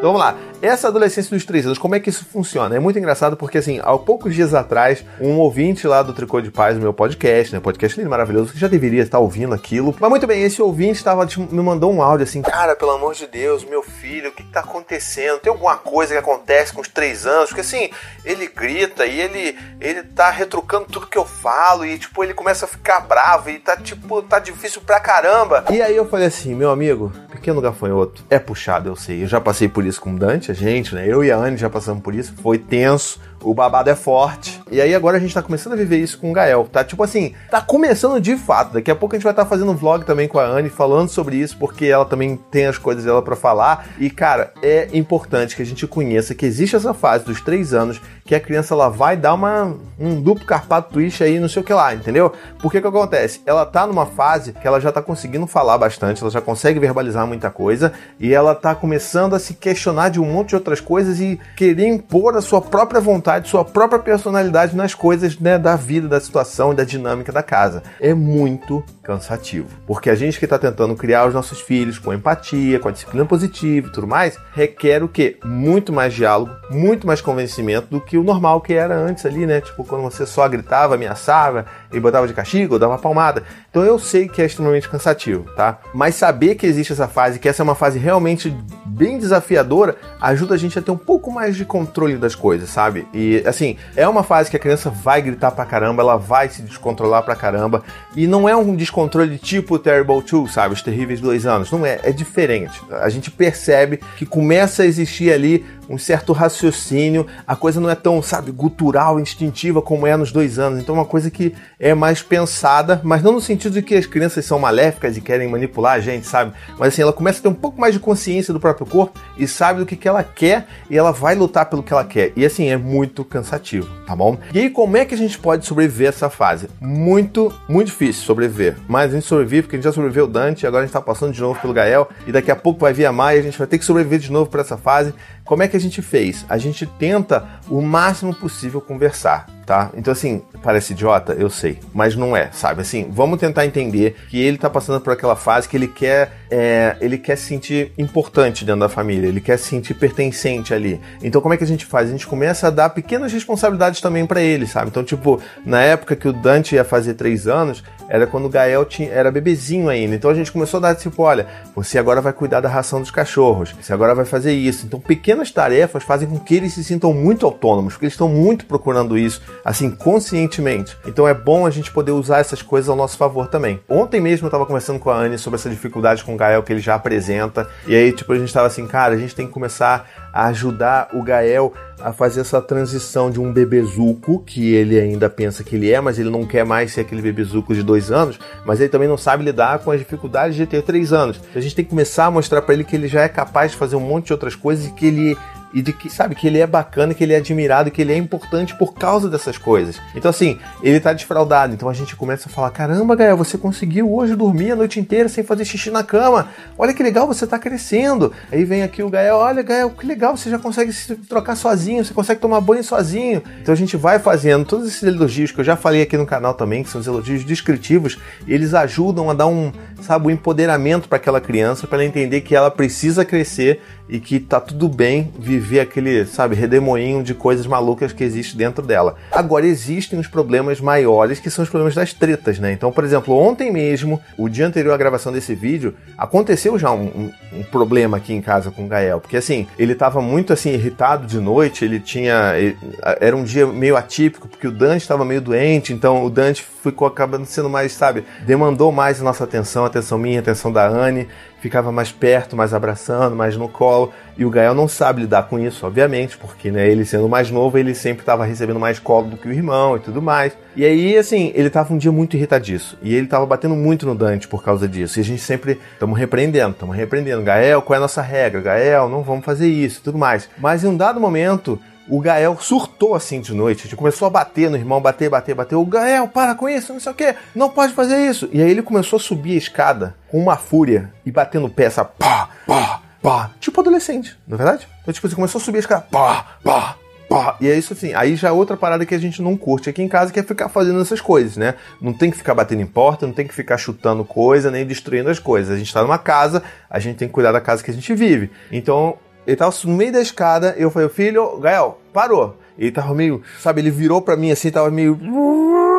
Então 0.00 0.14
vamos 0.14 0.26
lá. 0.26 0.34
Essa 0.62 0.88
adolescência 0.88 1.30
dos 1.30 1.44
três 1.44 1.66
anos, 1.66 1.76
como 1.76 1.94
é 1.94 2.00
que 2.00 2.08
isso 2.08 2.24
funciona? 2.24 2.74
É 2.74 2.78
muito 2.78 2.98
engraçado 2.98 3.36
porque, 3.36 3.58
assim, 3.58 3.80
há 3.82 3.98
poucos 3.98 4.34
dias 4.34 4.54
atrás, 4.54 5.04
um 5.20 5.38
ouvinte 5.38 5.86
lá 5.86 6.02
do 6.02 6.14
Tricô 6.14 6.40
de 6.40 6.50
Paz, 6.50 6.74
do 6.74 6.80
meu 6.80 6.92
podcast, 6.92 7.52
né? 7.52 7.60
Podcast 7.60 7.98
lindo, 7.98 8.08
maravilhoso, 8.08 8.52
que 8.52 8.58
já 8.58 8.66
deveria 8.66 9.02
estar 9.02 9.18
ouvindo 9.18 9.54
aquilo. 9.54 9.94
Mas 10.00 10.08
muito 10.08 10.26
bem, 10.26 10.42
esse 10.42 10.62
ouvinte 10.62 10.96
estava 10.96 11.26
me 11.50 11.62
mandou 11.62 11.92
um 11.92 12.02
áudio 12.02 12.24
assim, 12.24 12.40
cara, 12.40 12.74
pelo 12.74 12.92
amor 12.92 13.12
de 13.12 13.26
Deus, 13.26 13.62
meu 13.62 13.82
filho, 13.82 14.30
o 14.30 14.32
que 14.32 14.42
está 14.42 14.60
acontecendo? 14.60 15.38
Tem 15.38 15.52
alguma 15.52 15.76
coisa 15.76 16.14
que 16.14 16.18
acontece 16.18 16.72
com 16.72 16.80
os 16.80 16.88
três 16.88 17.26
anos? 17.26 17.50
Porque 17.50 17.60
assim, 17.60 17.90
ele 18.24 18.46
grita 18.46 19.04
e 19.04 19.20
ele, 19.20 19.58
ele 19.82 20.02
tá 20.02 20.30
retrucando 20.30 20.86
tudo 20.86 21.06
que 21.06 21.18
eu 21.18 21.26
falo 21.26 21.84
e, 21.84 21.98
tipo, 21.98 22.24
ele 22.24 22.32
começa 22.32 22.64
a 22.64 22.68
ficar 22.68 23.00
bravo 23.00 23.50
e 23.50 23.58
tá, 23.58 23.76
tipo, 23.76 24.22
tá 24.22 24.38
difícil 24.38 24.80
pra 24.80 24.98
caramba. 24.98 25.64
E 25.70 25.82
aí 25.82 25.94
eu 25.94 26.08
falei 26.08 26.26
assim, 26.26 26.54
meu 26.54 26.70
amigo, 26.70 27.12
pequeno 27.40 27.60
gafanhoto, 27.60 28.22
é 28.28 28.38
puxado, 28.38 28.88
eu 28.88 28.94
sei. 28.94 29.22
Eu 29.22 29.26
já 29.26 29.40
passei 29.40 29.68
por 29.68 29.84
isso 29.84 30.00
com 30.00 30.14
o 30.14 30.18
Dante, 30.18 30.50
a 30.50 30.54
gente, 30.54 30.94
né? 30.94 31.04
Eu 31.08 31.24
e 31.24 31.32
a 31.32 31.36
Anne 31.36 31.56
já 31.56 31.70
passamos 31.70 32.02
por 32.02 32.14
isso. 32.14 32.34
Foi 32.42 32.58
tenso 32.58 33.18
o 33.42 33.54
babado 33.54 33.90
é 33.90 33.94
forte. 33.94 34.60
E 34.70 34.80
aí 34.80 34.94
agora 34.94 35.16
a 35.16 35.20
gente 35.20 35.34
tá 35.34 35.42
começando 35.42 35.72
a 35.72 35.76
viver 35.76 35.98
isso 35.98 36.18
com 36.18 36.30
o 36.30 36.32
Gael, 36.32 36.68
tá? 36.70 36.84
Tipo 36.84 37.02
assim, 37.02 37.34
tá 37.50 37.60
começando 37.60 38.20
de 38.20 38.36
fato. 38.36 38.74
Daqui 38.74 38.90
a 38.90 38.96
pouco 38.96 39.14
a 39.14 39.18
gente 39.18 39.24
vai 39.24 39.32
estar 39.32 39.44
tá 39.44 39.48
fazendo 39.48 39.72
um 39.72 39.76
vlog 39.76 40.04
também 40.04 40.28
com 40.28 40.38
a 40.38 40.44
Anne, 40.44 40.68
falando 40.68 41.08
sobre 41.08 41.36
isso, 41.36 41.56
porque 41.58 41.86
ela 41.86 42.04
também 42.04 42.36
tem 42.50 42.66
as 42.66 42.78
coisas 42.78 43.04
dela 43.04 43.22
para 43.22 43.36
falar. 43.36 43.88
E, 43.98 44.10
cara, 44.10 44.52
é 44.62 44.88
importante 44.92 45.56
que 45.56 45.62
a 45.62 45.66
gente 45.66 45.86
conheça 45.86 46.34
que 46.34 46.46
existe 46.46 46.76
essa 46.76 46.94
fase 46.94 47.24
dos 47.24 47.40
três 47.40 47.72
anos, 47.72 48.00
que 48.24 48.34
a 48.34 48.40
criança 48.40 48.74
ela 48.74 48.88
vai 48.88 49.16
dar 49.16 49.34
uma, 49.34 49.74
um 49.98 50.20
duplo 50.20 50.44
carpado 50.44 50.88
twist 50.92 51.22
aí, 51.22 51.40
não 51.40 51.48
sei 51.48 51.62
o 51.62 51.64
que 51.64 51.72
lá, 51.72 51.94
entendeu? 51.94 52.32
Porque 52.60 52.80
que 52.80 52.86
acontece? 52.86 53.40
Ela 53.46 53.64
tá 53.66 53.86
numa 53.86 54.06
fase 54.06 54.52
que 54.52 54.66
ela 54.66 54.80
já 54.80 54.92
tá 54.92 55.02
conseguindo 55.02 55.46
falar 55.46 55.78
bastante, 55.78 56.22
ela 56.22 56.30
já 56.30 56.40
consegue 56.40 56.78
verbalizar 56.78 57.26
muita 57.26 57.50
coisa, 57.50 57.92
e 58.18 58.32
ela 58.32 58.54
tá 58.54 58.74
começando 58.74 59.34
a 59.34 59.38
se 59.38 59.54
questionar 59.54 60.10
de 60.10 60.20
um 60.20 60.24
monte 60.24 60.50
de 60.50 60.54
outras 60.56 60.80
coisas 60.80 61.20
e 61.20 61.40
querer 61.56 61.86
impor 61.86 62.36
a 62.36 62.40
sua 62.40 62.60
própria 62.60 63.00
vontade 63.00 63.29
vontade, 63.30 63.48
sua 63.48 63.64
própria 63.64 63.98
personalidade 64.00 64.74
nas 64.74 64.94
coisas 64.94 65.38
né, 65.38 65.58
da 65.58 65.76
vida, 65.76 66.08
da 66.08 66.20
situação 66.20 66.74
da 66.74 66.82
dinâmica 66.82 67.30
da 67.30 67.42
casa. 67.42 67.82
É 68.00 68.12
muito 68.12 68.82
cansativo. 69.02 69.68
Porque 69.86 70.10
a 70.10 70.14
gente 70.14 70.38
que 70.38 70.44
está 70.44 70.58
tentando 70.58 70.96
criar 70.96 71.26
os 71.26 71.34
nossos 71.34 71.60
filhos 71.60 71.98
com 71.98 72.12
empatia, 72.12 72.78
com 72.78 72.88
a 72.88 72.90
disciplina 72.90 73.24
positiva 73.24 73.88
e 73.88 73.92
tudo 73.92 74.06
mais, 74.06 74.38
requer 74.52 75.02
o 75.02 75.08
quê? 75.08 75.38
Muito 75.44 75.92
mais 75.92 76.12
diálogo, 76.12 76.52
muito 76.70 77.06
mais 77.06 77.20
convencimento 77.20 77.88
do 77.90 78.00
que 78.00 78.18
o 78.18 78.24
normal 78.24 78.60
que 78.60 78.72
era 78.72 78.94
antes 78.96 79.24
ali, 79.24 79.46
né? 79.46 79.60
Tipo, 79.60 79.84
quando 79.84 80.02
você 80.02 80.26
só 80.26 80.48
gritava, 80.48 80.94
ameaçava 80.94 81.66
e 81.92 82.00
botava 82.00 82.26
de 82.26 82.34
castigo, 82.34 82.74
ou 82.74 82.78
dava 82.78 82.92
uma 82.92 82.98
palmada. 82.98 83.42
Então 83.70 83.82
eu 83.82 83.98
sei 83.98 84.28
que 84.28 84.40
é 84.42 84.46
extremamente 84.46 84.88
cansativo, 84.88 85.44
tá? 85.56 85.78
Mas 85.94 86.14
saber 86.14 86.54
que 86.54 86.66
existe 86.66 86.92
essa 86.92 87.08
fase, 87.08 87.38
que 87.38 87.48
essa 87.48 87.62
é 87.62 87.64
uma 87.64 87.74
fase 87.74 87.98
realmente 87.98 88.54
bem 88.86 89.18
desafiadora, 89.18 89.96
ajuda 90.20 90.54
a 90.54 90.58
gente 90.58 90.78
a 90.78 90.82
ter 90.82 90.90
um 90.90 90.96
pouco 90.96 91.30
mais 91.30 91.56
de 91.56 91.64
controle 91.64 92.16
das 92.16 92.34
coisas, 92.34 92.68
sabe? 92.68 93.06
E 93.12 93.42
assim, 93.46 93.76
é 93.96 94.06
uma 94.06 94.22
fase 94.22 94.50
que 94.50 94.56
a 94.56 94.60
criança 94.60 94.90
vai 94.90 95.22
gritar 95.22 95.50
pra 95.52 95.64
caramba, 95.64 96.02
ela 96.02 96.16
vai 96.16 96.48
se 96.48 96.62
descontrolar 96.62 97.22
pra 97.22 97.34
caramba, 97.34 97.82
e 98.14 98.26
não 98.26 98.48
é 98.48 98.54
um 98.54 98.74
descontrole 98.74 99.38
tipo 99.38 99.78
Terrible 99.78 100.22
2, 100.22 100.52
sabe? 100.52 100.74
Os 100.74 100.82
terríveis 100.82 101.20
dois 101.20 101.46
anos. 101.46 101.70
Não 101.70 101.86
é, 101.86 102.00
é 102.02 102.12
diferente. 102.12 102.80
A 102.90 103.08
gente 103.08 103.30
percebe 103.30 104.00
que 104.16 104.26
começa 104.26 104.82
a 104.82 104.86
existir 104.86 105.32
ali 105.32 105.64
um 105.90 105.98
certo 105.98 106.32
raciocínio, 106.32 107.26
a 107.44 107.56
coisa 107.56 107.80
não 107.80 107.90
é 107.90 107.96
tão, 107.96 108.22
sabe, 108.22 108.52
gutural, 108.52 109.18
instintiva 109.18 109.82
como 109.82 110.06
é 110.06 110.16
nos 110.16 110.30
dois 110.30 110.58
anos. 110.58 110.78
Então, 110.78 110.94
é 110.94 110.98
uma 110.98 111.04
coisa 111.04 111.30
que 111.30 111.52
é 111.78 111.92
mais 111.94 112.22
pensada, 112.22 113.00
mas 113.02 113.22
não 113.22 113.32
no 113.32 113.40
sentido 113.40 113.72
de 113.72 113.82
que 113.82 113.96
as 113.96 114.06
crianças 114.06 114.44
são 114.44 114.58
maléficas 114.58 115.16
e 115.16 115.20
querem 115.20 115.48
manipular 115.48 115.94
a 115.94 116.00
gente, 116.00 116.26
sabe? 116.26 116.52
Mas 116.78 116.94
assim, 116.94 117.02
ela 117.02 117.12
começa 117.12 117.40
a 117.40 117.42
ter 117.42 117.48
um 117.48 117.54
pouco 117.54 117.80
mais 117.80 117.92
de 117.92 117.98
consciência 117.98 118.54
do 118.54 118.60
próprio 118.60 118.86
corpo 118.86 119.18
e 119.36 119.48
sabe 119.48 119.80
do 119.80 119.86
que, 119.86 119.96
que 119.96 120.06
ela 120.06 120.22
quer 120.22 120.66
e 120.88 120.96
ela 120.96 121.10
vai 121.10 121.34
lutar 121.34 121.66
pelo 121.66 121.82
que 121.82 121.92
ela 121.92 122.04
quer. 122.04 122.32
E 122.36 122.46
assim, 122.46 122.68
é 122.68 122.76
muito 122.76 123.24
cansativo, 123.24 123.88
tá 124.06 124.14
bom? 124.14 124.38
E 124.54 124.60
aí, 124.60 124.70
como 124.70 124.96
é 124.96 125.04
que 125.04 125.14
a 125.14 125.18
gente 125.18 125.38
pode 125.38 125.66
sobreviver 125.66 126.06
a 126.06 126.10
essa 126.10 126.30
fase? 126.30 126.68
Muito, 126.80 127.52
muito 127.68 127.88
difícil 127.88 128.22
sobreviver. 128.22 128.76
Mas 128.86 129.10
a 129.10 129.14
gente 129.14 129.26
sobrevive 129.26 129.62
porque 129.62 129.76
a 129.76 129.78
gente 129.78 129.84
já 129.84 129.92
sobreviveu 129.92 130.28
Dante, 130.28 130.66
agora 130.66 130.84
a 130.84 130.86
gente 130.86 130.92
tá 130.92 131.00
passando 131.00 131.32
de 131.32 131.40
novo 131.40 131.58
pelo 131.60 131.72
Gael 131.72 132.08
e 132.26 132.32
daqui 132.32 132.50
a 132.50 132.56
pouco 132.56 132.80
vai 132.80 132.92
vir 132.92 133.06
a 133.06 133.12
Maia, 133.12 133.40
a 133.40 133.42
gente 133.42 133.58
vai 133.58 133.66
ter 133.66 133.78
que 133.78 133.84
sobreviver 133.84 134.20
de 134.20 134.30
novo 134.30 134.48
para 134.48 134.60
essa 134.60 134.76
fase. 134.76 135.12
Como 135.50 135.64
é 135.64 135.66
que 135.68 135.76
a 135.76 135.80
gente 135.80 136.00
fez? 136.00 136.46
A 136.48 136.56
gente 136.58 136.86
tenta 136.86 137.44
o 137.68 137.82
máximo 137.82 138.32
possível 138.32 138.80
conversar 138.80 139.46
tá? 139.70 139.92
Então, 139.94 140.10
assim, 140.10 140.42
parece 140.64 140.94
idiota, 140.94 141.32
eu 141.32 141.48
sei, 141.48 141.78
mas 141.94 142.16
não 142.16 142.36
é, 142.36 142.50
sabe? 142.50 142.80
Assim, 142.80 143.08
vamos 143.08 143.38
tentar 143.38 143.64
entender 143.64 144.16
que 144.28 144.36
ele 144.36 144.58
tá 144.58 144.68
passando 144.68 145.00
por 145.00 145.12
aquela 145.12 145.36
fase 145.36 145.68
que 145.68 145.76
ele 145.76 145.86
quer, 145.86 146.32
é, 146.50 146.96
ele 147.00 147.16
quer 147.16 147.36
se 147.36 147.44
sentir 147.44 147.92
importante 147.96 148.64
dentro 148.64 148.80
da 148.80 148.88
família, 148.88 149.28
ele 149.28 149.40
quer 149.40 149.56
se 149.60 149.68
sentir 149.68 149.94
pertencente 149.94 150.74
ali. 150.74 151.00
Então, 151.22 151.40
como 151.40 151.54
é 151.54 151.56
que 151.56 151.62
a 151.62 151.66
gente 151.68 151.86
faz? 151.86 152.08
A 152.08 152.10
gente 152.10 152.26
começa 152.26 152.66
a 152.66 152.70
dar 152.70 152.90
pequenas 152.90 153.32
responsabilidades 153.32 154.00
também 154.00 154.26
para 154.26 154.40
ele, 154.40 154.66
sabe? 154.66 154.88
Então, 154.88 155.04
tipo, 155.04 155.40
na 155.64 155.80
época 155.80 156.16
que 156.16 156.26
o 156.26 156.32
Dante 156.32 156.74
ia 156.74 156.82
fazer 156.82 157.14
três 157.14 157.46
anos, 157.46 157.84
era 158.10 158.26
quando 158.26 158.46
o 158.46 158.48
Gael 158.48 158.84
tinha, 158.84 159.08
era 159.08 159.30
bebezinho 159.30 159.88
ainda. 159.88 160.16
Então 160.16 160.32
a 160.32 160.34
gente 160.34 160.50
começou 160.50 160.78
a 160.78 160.80
dar 160.80 160.96
tipo, 160.96 161.22
olha, 161.22 161.46
você 161.76 161.96
agora 161.96 162.20
vai 162.20 162.32
cuidar 162.32 162.60
da 162.60 162.68
ração 162.68 163.00
dos 163.00 163.12
cachorros, 163.12 163.72
você 163.80 163.92
agora 163.92 164.16
vai 164.16 164.24
fazer 164.24 164.52
isso. 164.52 164.84
Então 164.84 164.98
pequenas 164.98 165.52
tarefas 165.52 166.02
fazem 166.02 166.28
com 166.28 166.36
que 166.36 166.56
eles 166.56 166.72
se 166.74 166.82
sintam 166.82 167.14
muito 167.14 167.46
autônomos, 167.46 167.92
porque 167.92 168.06
eles 168.06 168.14
estão 168.14 168.28
muito 168.28 168.66
procurando 168.66 169.16
isso, 169.16 169.40
assim, 169.64 169.90
conscientemente. 169.90 170.96
Então 171.06 171.26
é 171.26 171.34
bom 171.34 171.66
a 171.66 171.70
gente 171.70 171.90
poder 171.90 172.12
usar 172.12 172.38
essas 172.38 172.62
coisas 172.62 172.88
ao 172.88 172.96
nosso 172.96 173.16
favor 173.16 173.48
também. 173.48 173.80
Ontem 173.88 174.20
mesmo 174.20 174.46
eu 174.46 174.48
estava 174.48 174.66
conversando 174.66 174.98
com 174.98 175.10
a 175.10 175.16
Anne 175.16 175.38
sobre 175.38 175.58
essa 175.58 175.70
dificuldade 175.70 176.24
com 176.24 176.34
o 176.34 176.36
Gael 176.36 176.62
que 176.62 176.72
ele 176.72 176.80
já 176.80 176.94
apresenta, 176.94 177.68
e 177.86 177.94
aí, 177.94 178.12
tipo, 178.12 178.32
a 178.32 178.36
gente 178.36 178.48
estava 178.48 178.66
assim, 178.66 178.86
cara, 178.86 179.14
a 179.14 179.18
gente 179.18 179.34
tem 179.34 179.46
que 179.46 179.52
começar 179.52 180.08
a 180.32 180.46
ajudar 180.46 181.08
o 181.12 181.22
Gael 181.22 181.72
a 182.02 182.12
fazer 182.12 182.40
essa 182.40 182.60
transição 182.62 183.30
de 183.30 183.38
um 183.40 183.52
bebezuco, 183.52 184.42
que 184.46 184.72
ele 184.74 184.98
ainda 184.98 185.28
pensa 185.28 185.62
que 185.62 185.76
ele 185.76 185.92
é, 185.92 186.00
mas 186.00 186.18
ele 186.18 186.30
não 186.30 186.46
quer 186.46 186.64
mais 186.64 186.92
ser 186.92 187.02
aquele 187.02 187.20
bebezuco 187.20 187.74
de 187.74 187.82
dois 187.82 188.10
anos, 188.10 188.38
mas 188.64 188.80
ele 188.80 188.88
também 188.88 189.08
não 189.08 189.18
sabe 189.18 189.44
lidar 189.44 189.80
com 189.80 189.90
as 189.90 189.98
dificuldades 189.98 190.56
de 190.56 190.66
ter 190.66 190.82
três 190.82 191.12
anos. 191.12 191.40
A 191.54 191.60
gente 191.60 191.74
tem 191.74 191.84
que 191.84 191.90
começar 191.90 192.26
a 192.26 192.30
mostrar 192.30 192.62
para 192.62 192.74
ele 192.74 192.84
que 192.84 192.96
ele 192.96 193.08
já 193.08 193.22
é 193.22 193.28
capaz 193.28 193.72
de 193.72 193.76
fazer 193.76 193.96
um 193.96 194.00
monte 194.00 194.26
de 194.26 194.32
outras 194.32 194.54
coisas 194.54 194.86
e 194.86 194.92
que 194.92 195.06
ele 195.06 195.36
e 195.72 195.80
de 195.82 195.92
que, 195.92 196.10
sabe, 196.10 196.34
que 196.34 196.46
ele 196.46 196.58
é 196.58 196.66
bacana, 196.66 197.14
que 197.14 197.22
ele 197.22 197.32
é 197.32 197.36
admirado, 197.36 197.90
que 197.90 198.02
ele 198.02 198.12
é 198.12 198.16
importante 198.16 198.74
por 198.76 198.94
causa 198.94 199.28
dessas 199.28 199.56
coisas. 199.56 200.00
Então, 200.14 200.30
assim, 200.30 200.58
ele 200.82 201.00
tá 201.00 201.12
desfraudado. 201.12 201.74
Então 201.74 201.88
a 201.88 201.94
gente 201.94 202.16
começa 202.16 202.48
a 202.48 202.52
falar: 202.52 202.70
caramba, 202.70 203.14
Gael, 203.16 203.36
você 203.36 203.56
conseguiu 203.56 204.12
hoje 204.12 204.34
dormir 204.34 204.72
a 204.72 204.76
noite 204.76 204.98
inteira 204.98 205.28
sem 205.28 205.44
fazer 205.44 205.64
xixi 205.64 205.90
na 205.90 206.02
cama. 206.02 206.48
Olha 206.76 206.92
que 206.94 207.02
legal, 207.02 207.26
você 207.26 207.46
tá 207.46 207.58
crescendo. 207.58 208.32
Aí 208.50 208.64
vem 208.64 208.82
aqui 208.82 209.02
o 209.02 209.10
Gael: 209.10 209.36
olha, 209.36 209.62
Gael, 209.62 209.90
que 209.90 210.06
legal, 210.06 210.36
você 210.36 210.50
já 210.50 210.58
consegue 210.58 210.92
se 210.92 211.14
trocar 211.16 211.56
sozinho, 211.56 212.04
você 212.04 212.12
consegue 212.12 212.40
tomar 212.40 212.60
banho 212.60 212.82
sozinho. 212.82 213.42
Então 213.60 213.72
a 213.72 213.76
gente 213.76 213.96
vai 213.96 214.18
fazendo 214.18 214.64
todos 214.64 214.86
esses 214.86 215.02
elogios 215.02 215.50
que 215.52 215.60
eu 215.60 215.64
já 215.64 215.76
falei 215.76 216.02
aqui 216.02 216.16
no 216.16 216.26
canal 216.26 216.54
também, 216.54 216.82
que 216.82 216.90
são 216.90 217.00
os 217.00 217.06
elogios 217.06 217.44
descritivos, 217.44 218.18
eles 218.46 218.74
ajudam 218.74 219.30
a 219.30 219.34
dar 219.34 219.46
um, 219.46 219.72
sabe, 220.02 220.26
um 220.26 220.30
empoderamento 220.30 221.08
para 221.08 221.16
aquela 221.16 221.40
criança, 221.40 221.86
para 221.86 221.98
ela 221.98 222.04
entender 222.04 222.40
que 222.40 222.54
ela 222.54 222.70
precisa 222.70 223.24
crescer 223.24 223.80
e 224.10 224.18
que 224.18 224.40
tá 224.40 224.60
tudo 224.60 224.88
bem 224.88 225.32
viver 225.38 225.80
aquele, 225.80 226.26
sabe, 226.26 226.56
redemoinho 226.56 227.22
de 227.22 227.32
coisas 227.32 227.66
malucas 227.66 228.12
que 228.12 228.24
existe 228.24 228.56
dentro 228.56 228.84
dela. 228.84 229.16
Agora 229.30 229.66
existem 229.66 230.18
os 230.18 230.26
problemas 230.26 230.80
maiores, 230.80 231.38
que 231.38 231.48
são 231.48 231.62
os 231.62 231.70
problemas 231.70 231.94
das 231.94 232.12
tretas, 232.12 232.58
né? 232.58 232.72
Então, 232.72 232.90
por 232.90 233.04
exemplo, 233.04 233.36
ontem 233.36 233.72
mesmo, 233.72 234.20
o 234.36 234.48
dia 234.48 234.66
anterior 234.66 234.92
à 234.92 234.96
gravação 234.96 235.32
desse 235.32 235.54
vídeo, 235.54 235.94
aconteceu 236.18 236.78
já 236.78 236.90
um, 236.90 237.04
um, 237.04 237.32
um 237.60 237.62
problema 237.62 238.16
aqui 238.16 238.32
em 238.32 238.42
casa 238.42 238.70
com 238.70 238.84
o 238.84 238.88
Gael, 238.88 239.20
porque 239.20 239.36
assim, 239.36 239.66
ele 239.78 239.94
tava 239.94 240.20
muito 240.20 240.52
assim 240.52 240.70
irritado 240.70 241.26
de 241.26 241.38
noite, 241.38 241.84
ele 241.84 242.00
tinha 242.00 242.54
ele, 242.56 242.76
era 243.20 243.36
um 243.36 243.44
dia 243.44 243.66
meio 243.66 243.96
atípico, 243.96 244.48
porque 244.48 244.66
o 244.66 244.72
Dante 244.72 245.02
estava 245.02 245.24
meio 245.24 245.40
doente, 245.40 245.92
então 245.92 246.24
o 246.24 246.30
Dante 246.30 246.62
ficou 246.82 247.06
acabando 247.06 247.46
sendo 247.46 247.68
mais, 247.68 247.92
sabe, 247.92 248.24
demandou 248.46 248.90
mais 248.90 249.20
a 249.20 249.24
nossa 249.24 249.44
atenção, 249.44 249.84
a 249.84 249.86
atenção 249.86 250.18
minha, 250.18 250.38
a 250.38 250.42
atenção 250.42 250.72
da 250.72 250.86
Anne, 250.86 251.28
ficava 251.60 251.92
mais 251.92 252.10
perto, 252.10 252.56
mais 252.56 252.72
abraçando, 252.72 253.36
mais 253.36 253.56
no 253.56 253.68
colo. 253.68 254.12
E 254.36 254.44
o 254.44 254.50
Gael 254.50 254.74
não 254.74 254.88
sabe 254.88 255.22
lidar 255.22 255.44
com 255.44 255.58
isso, 255.58 255.86
obviamente, 255.86 256.38
porque 256.38 256.70
né, 256.70 256.88
ele 256.88 257.04
sendo 257.04 257.28
mais 257.28 257.50
novo, 257.50 257.76
ele 257.76 257.94
sempre 257.94 258.22
estava 258.22 258.44
recebendo 258.44 258.80
mais 258.80 258.98
colo 258.98 259.28
do 259.28 259.36
que 259.36 259.46
o 259.46 259.52
irmão 259.52 259.96
e 259.96 260.00
tudo 260.00 260.22
mais. 260.22 260.56
E 260.74 260.84
aí, 260.84 261.16
assim, 261.16 261.52
ele 261.54 261.68
estava 261.68 261.92
um 261.92 261.98
dia 261.98 262.10
muito 262.10 262.36
irritadiço. 262.36 262.96
E 263.02 263.14
ele 263.14 263.24
estava 263.24 263.44
batendo 263.44 263.74
muito 263.74 264.06
no 264.06 264.14
Dante 264.14 264.48
por 264.48 264.62
causa 264.62 264.88
disso. 264.88 265.18
E 265.18 265.20
a 265.20 265.24
gente 265.24 265.42
sempre 265.42 265.78
estamos 265.92 266.18
repreendendo, 266.18 266.70
estamos 266.70 266.96
repreendendo. 266.96 267.42
Gael, 267.42 267.82
qual 267.82 267.94
é 267.94 267.98
a 267.98 268.00
nossa 268.00 268.22
regra? 268.22 268.60
Gael, 268.60 269.08
não 269.08 269.22
vamos 269.22 269.44
fazer 269.44 269.68
isso 269.68 270.00
e 270.00 270.02
tudo 270.02 270.16
mais. 270.16 270.48
Mas 270.58 270.82
em 270.82 270.86
um 270.86 270.96
dado 270.96 271.20
momento, 271.20 271.78
o 272.10 272.20
Gael 272.20 272.58
surtou 272.60 273.14
assim 273.14 273.40
de 273.40 273.54
noite. 273.54 273.86
Ele 273.86 273.96
começou 273.96 274.26
a 274.26 274.30
bater 274.30 274.68
no 274.68 274.76
irmão, 274.76 275.00
bater, 275.00 275.30
bater, 275.30 275.54
bater. 275.54 275.76
O 275.76 275.86
Gael, 275.86 276.28
para 276.28 276.54
com 276.54 276.68
isso, 276.68 276.92
não 276.92 277.00
sei 277.00 277.12
o 277.12 277.14
que, 277.14 277.34
não 277.54 277.70
pode 277.70 277.94
fazer 277.94 278.18
isso. 278.28 278.48
E 278.52 278.60
aí 278.60 278.70
ele 278.70 278.82
começou 278.82 279.16
a 279.16 279.20
subir 279.20 279.54
a 279.54 279.58
escada 279.58 280.16
com 280.28 280.38
uma 280.38 280.56
fúria 280.56 281.12
e 281.24 281.30
batendo 281.30 281.66
o 281.66 281.70
pé, 281.70 281.84
essa 281.84 282.04
pá, 282.04 282.48
pá, 282.66 283.00
pá. 283.22 283.50
Tipo 283.60 283.80
adolescente, 283.80 284.36
não 284.46 284.56
é 284.56 284.58
verdade? 284.58 284.88
Então, 285.00 285.14
tipo, 285.14 285.28
você 285.28 285.36
começou 285.36 285.60
a 285.60 285.64
subir 285.64 285.78
a 285.78 285.80
escada, 285.80 286.06
pá, 286.10 286.58
pá, 286.64 286.96
pá. 287.28 287.56
E 287.60 287.68
é 287.68 287.78
isso 287.78 287.92
assim. 287.92 288.12
Aí 288.12 288.34
já 288.34 288.48
é 288.48 288.52
outra 288.52 288.76
parada 288.76 289.06
que 289.06 289.14
a 289.14 289.18
gente 289.18 289.40
não 289.40 289.56
curte 289.56 289.88
aqui 289.88 290.02
em 290.02 290.08
casa, 290.08 290.32
que 290.32 290.40
é 290.40 290.42
ficar 290.42 290.68
fazendo 290.68 291.00
essas 291.00 291.20
coisas, 291.20 291.56
né? 291.56 291.74
Não 292.00 292.12
tem 292.12 292.30
que 292.30 292.36
ficar 292.36 292.54
batendo 292.54 292.82
em 292.82 292.86
porta, 292.86 293.26
não 293.26 293.32
tem 293.32 293.46
que 293.46 293.54
ficar 293.54 293.78
chutando 293.78 294.24
coisa, 294.24 294.70
nem 294.70 294.84
destruindo 294.84 295.30
as 295.30 295.38
coisas. 295.38 295.72
A 295.72 295.78
gente 295.78 295.94
tá 295.94 296.02
numa 296.02 296.18
casa, 296.18 296.62
a 296.88 296.98
gente 296.98 297.16
tem 297.16 297.28
que 297.28 297.34
cuidar 297.34 297.52
da 297.52 297.60
casa 297.60 297.84
que 297.84 297.90
a 297.90 297.94
gente 297.94 298.12
vive. 298.14 298.50
Então, 298.72 299.16
ele 299.46 299.56
tava 299.56 299.74
no 299.84 299.96
meio 299.96 300.12
da 300.12 300.20
escada, 300.20 300.74
eu 300.78 300.90
falei, 300.90 301.08
filho, 301.08 301.58
Gael, 301.58 301.98
parou. 302.12 302.56
Ele 302.78 302.92
tava 302.92 303.12
meio, 303.14 303.42
sabe, 303.58 303.82
ele 303.82 303.90
virou 303.90 304.22
pra 304.22 304.36
mim 304.36 304.50
assim, 304.50 304.70
tava 304.70 304.90
meio, 304.90 305.18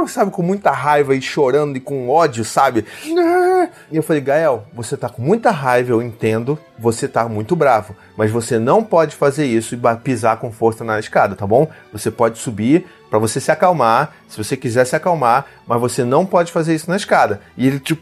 sabe, 0.07 0.31
com 0.31 0.41
muita 0.41 0.71
raiva 0.71 1.13
e 1.13 1.21
chorando 1.21 1.77
e 1.77 1.79
com 1.79 2.09
ódio, 2.09 2.43
sabe? 2.43 2.85
E 3.91 3.95
eu 3.95 4.01
falei, 4.01 4.21
Gael, 4.21 4.63
você 4.73 4.97
tá 4.97 5.07
com 5.07 5.21
muita 5.21 5.51
raiva, 5.51 5.91
eu 5.91 6.01
entendo, 6.01 6.57
você 6.79 7.07
tá 7.07 7.29
muito 7.29 7.55
bravo, 7.55 7.95
mas 8.21 8.29
você 8.29 8.59
não 8.59 8.83
pode 8.83 9.15
fazer 9.15 9.47
isso 9.47 9.73
e 9.73 9.79
pisar 10.03 10.38
com 10.38 10.51
força 10.51 10.83
na 10.83 11.00
escada, 11.00 11.35
tá 11.35 11.47
bom? 11.47 11.68
Você 11.91 12.12
pode 12.12 12.38
subir 12.38 12.85
para 13.12 13.19
você 13.19 13.41
se 13.41 13.51
acalmar, 13.51 14.13
se 14.29 14.38
você 14.38 14.56
quiser 14.56 14.85
se 14.85 14.95
acalmar, 14.95 15.45
mas 15.68 15.81
você 15.81 16.06
não 16.06 16.25
pode 16.25 16.50
fazer 16.50 16.73
isso 16.73 16.89
na 16.89 16.95
escada. 16.95 17.41
E 17.57 17.68
ele 17.68 17.77
tipo, 17.77 18.01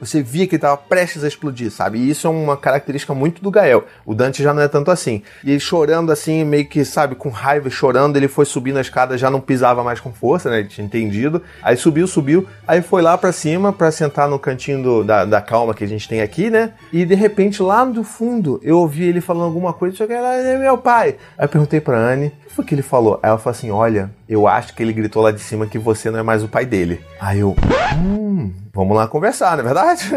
você 0.00 0.22
via 0.22 0.46
que 0.46 0.54
ele 0.54 0.62
tava 0.62 0.78
prestes 0.78 1.22
a 1.22 1.28
explodir, 1.28 1.70
sabe? 1.70 1.98
E 1.98 2.08
isso 2.08 2.26
é 2.26 2.30
uma 2.30 2.56
característica 2.56 3.12
muito 3.12 3.42
do 3.42 3.50
Gael. 3.50 3.84
O 4.06 4.14
Dante 4.14 4.42
já 4.42 4.54
não 4.54 4.62
é 4.62 4.68
tanto 4.68 4.90
assim. 4.90 5.22
E 5.44 5.50
ele 5.50 5.60
chorando 5.60 6.10
assim, 6.10 6.44
meio 6.44 6.66
que, 6.66 6.82
sabe, 6.82 7.14
com 7.14 7.28
raiva, 7.28 7.68
chorando, 7.68 8.16
ele 8.16 8.26
foi 8.26 8.46
subir 8.46 8.72
na 8.72 8.80
escada, 8.80 9.18
já 9.18 9.30
não 9.30 9.40
pisava 9.40 9.84
mais 9.84 10.00
com 10.00 10.14
força, 10.14 10.48
né? 10.48 10.60
Ele 10.60 10.68
tinha 10.68 10.86
entendido. 10.86 11.42
Aí 11.62 11.76
subiu, 11.76 12.06
subiu, 12.06 12.46
aí 12.66 12.80
foi 12.80 13.02
lá 13.02 13.18
para 13.18 13.32
cima 13.32 13.70
para 13.70 13.90
sentar 13.90 14.30
no 14.30 14.38
cantinho 14.38 14.82
do, 14.82 15.04
da, 15.04 15.26
da 15.26 15.42
calma 15.42 15.74
que 15.74 15.84
a 15.84 15.88
gente 15.88 16.08
tem 16.08 16.22
aqui, 16.22 16.48
né? 16.48 16.72
E 16.90 17.04
de 17.04 17.14
repente, 17.14 17.62
lá 17.62 17.84
do 17.84 18.02
fundo, 18.02 18.51
eu 18.62 18.78
ouvi 18.78 19.04
ele 19.04 19.20
falando 19.20 19.44
alguma 19.44 19.72
coisa, 19.72 20.04
eu 20.04 20.10
é 20.10 20.58
meu 20.58 20.78
pai. 20.78 21.16
Aí 21.38 21.44
eu 21.44 21.48
perguntei 21.48 21.80
pra 21.80 21.96
Anne, 21.96 22.26
o 22.26 22.48
que 22.48 22.54
foi 22.54 22.64
que 22.64 22.74
ele 22.74 22.82
falou? 22.82 23.18
Aí 23.22 23.28
ela 23.28 23.38
falou 23.38 23.56
assim: 23.56 23.70
Olha, 23.70 24.10
eu 24.28 24.48
acho 24.48 24.74
que 24.74 24.82
ele 24.82 24.92
gritou 24.92 25.22
lá 25.22 25.30
de 25.30 25.40
cima 25.40 25.66
que 25.66 25.78
você 25.78 26.10
não 26.10 26.18
é 26.18 26.22
mais 26.22 26.42
o 26.42 26.48
pai 26.48 26.66
dele. 26.66 27.00
Aí 27.20 27.40
eu, 27.40 27.56
hum, 27.96 28.52
vamos 28.72 28.96
lá 28.96 29.06
conversar, 29.06 29.56
não 29.56 29.60
é 29.60 29.62
verdade? 29.62 30.10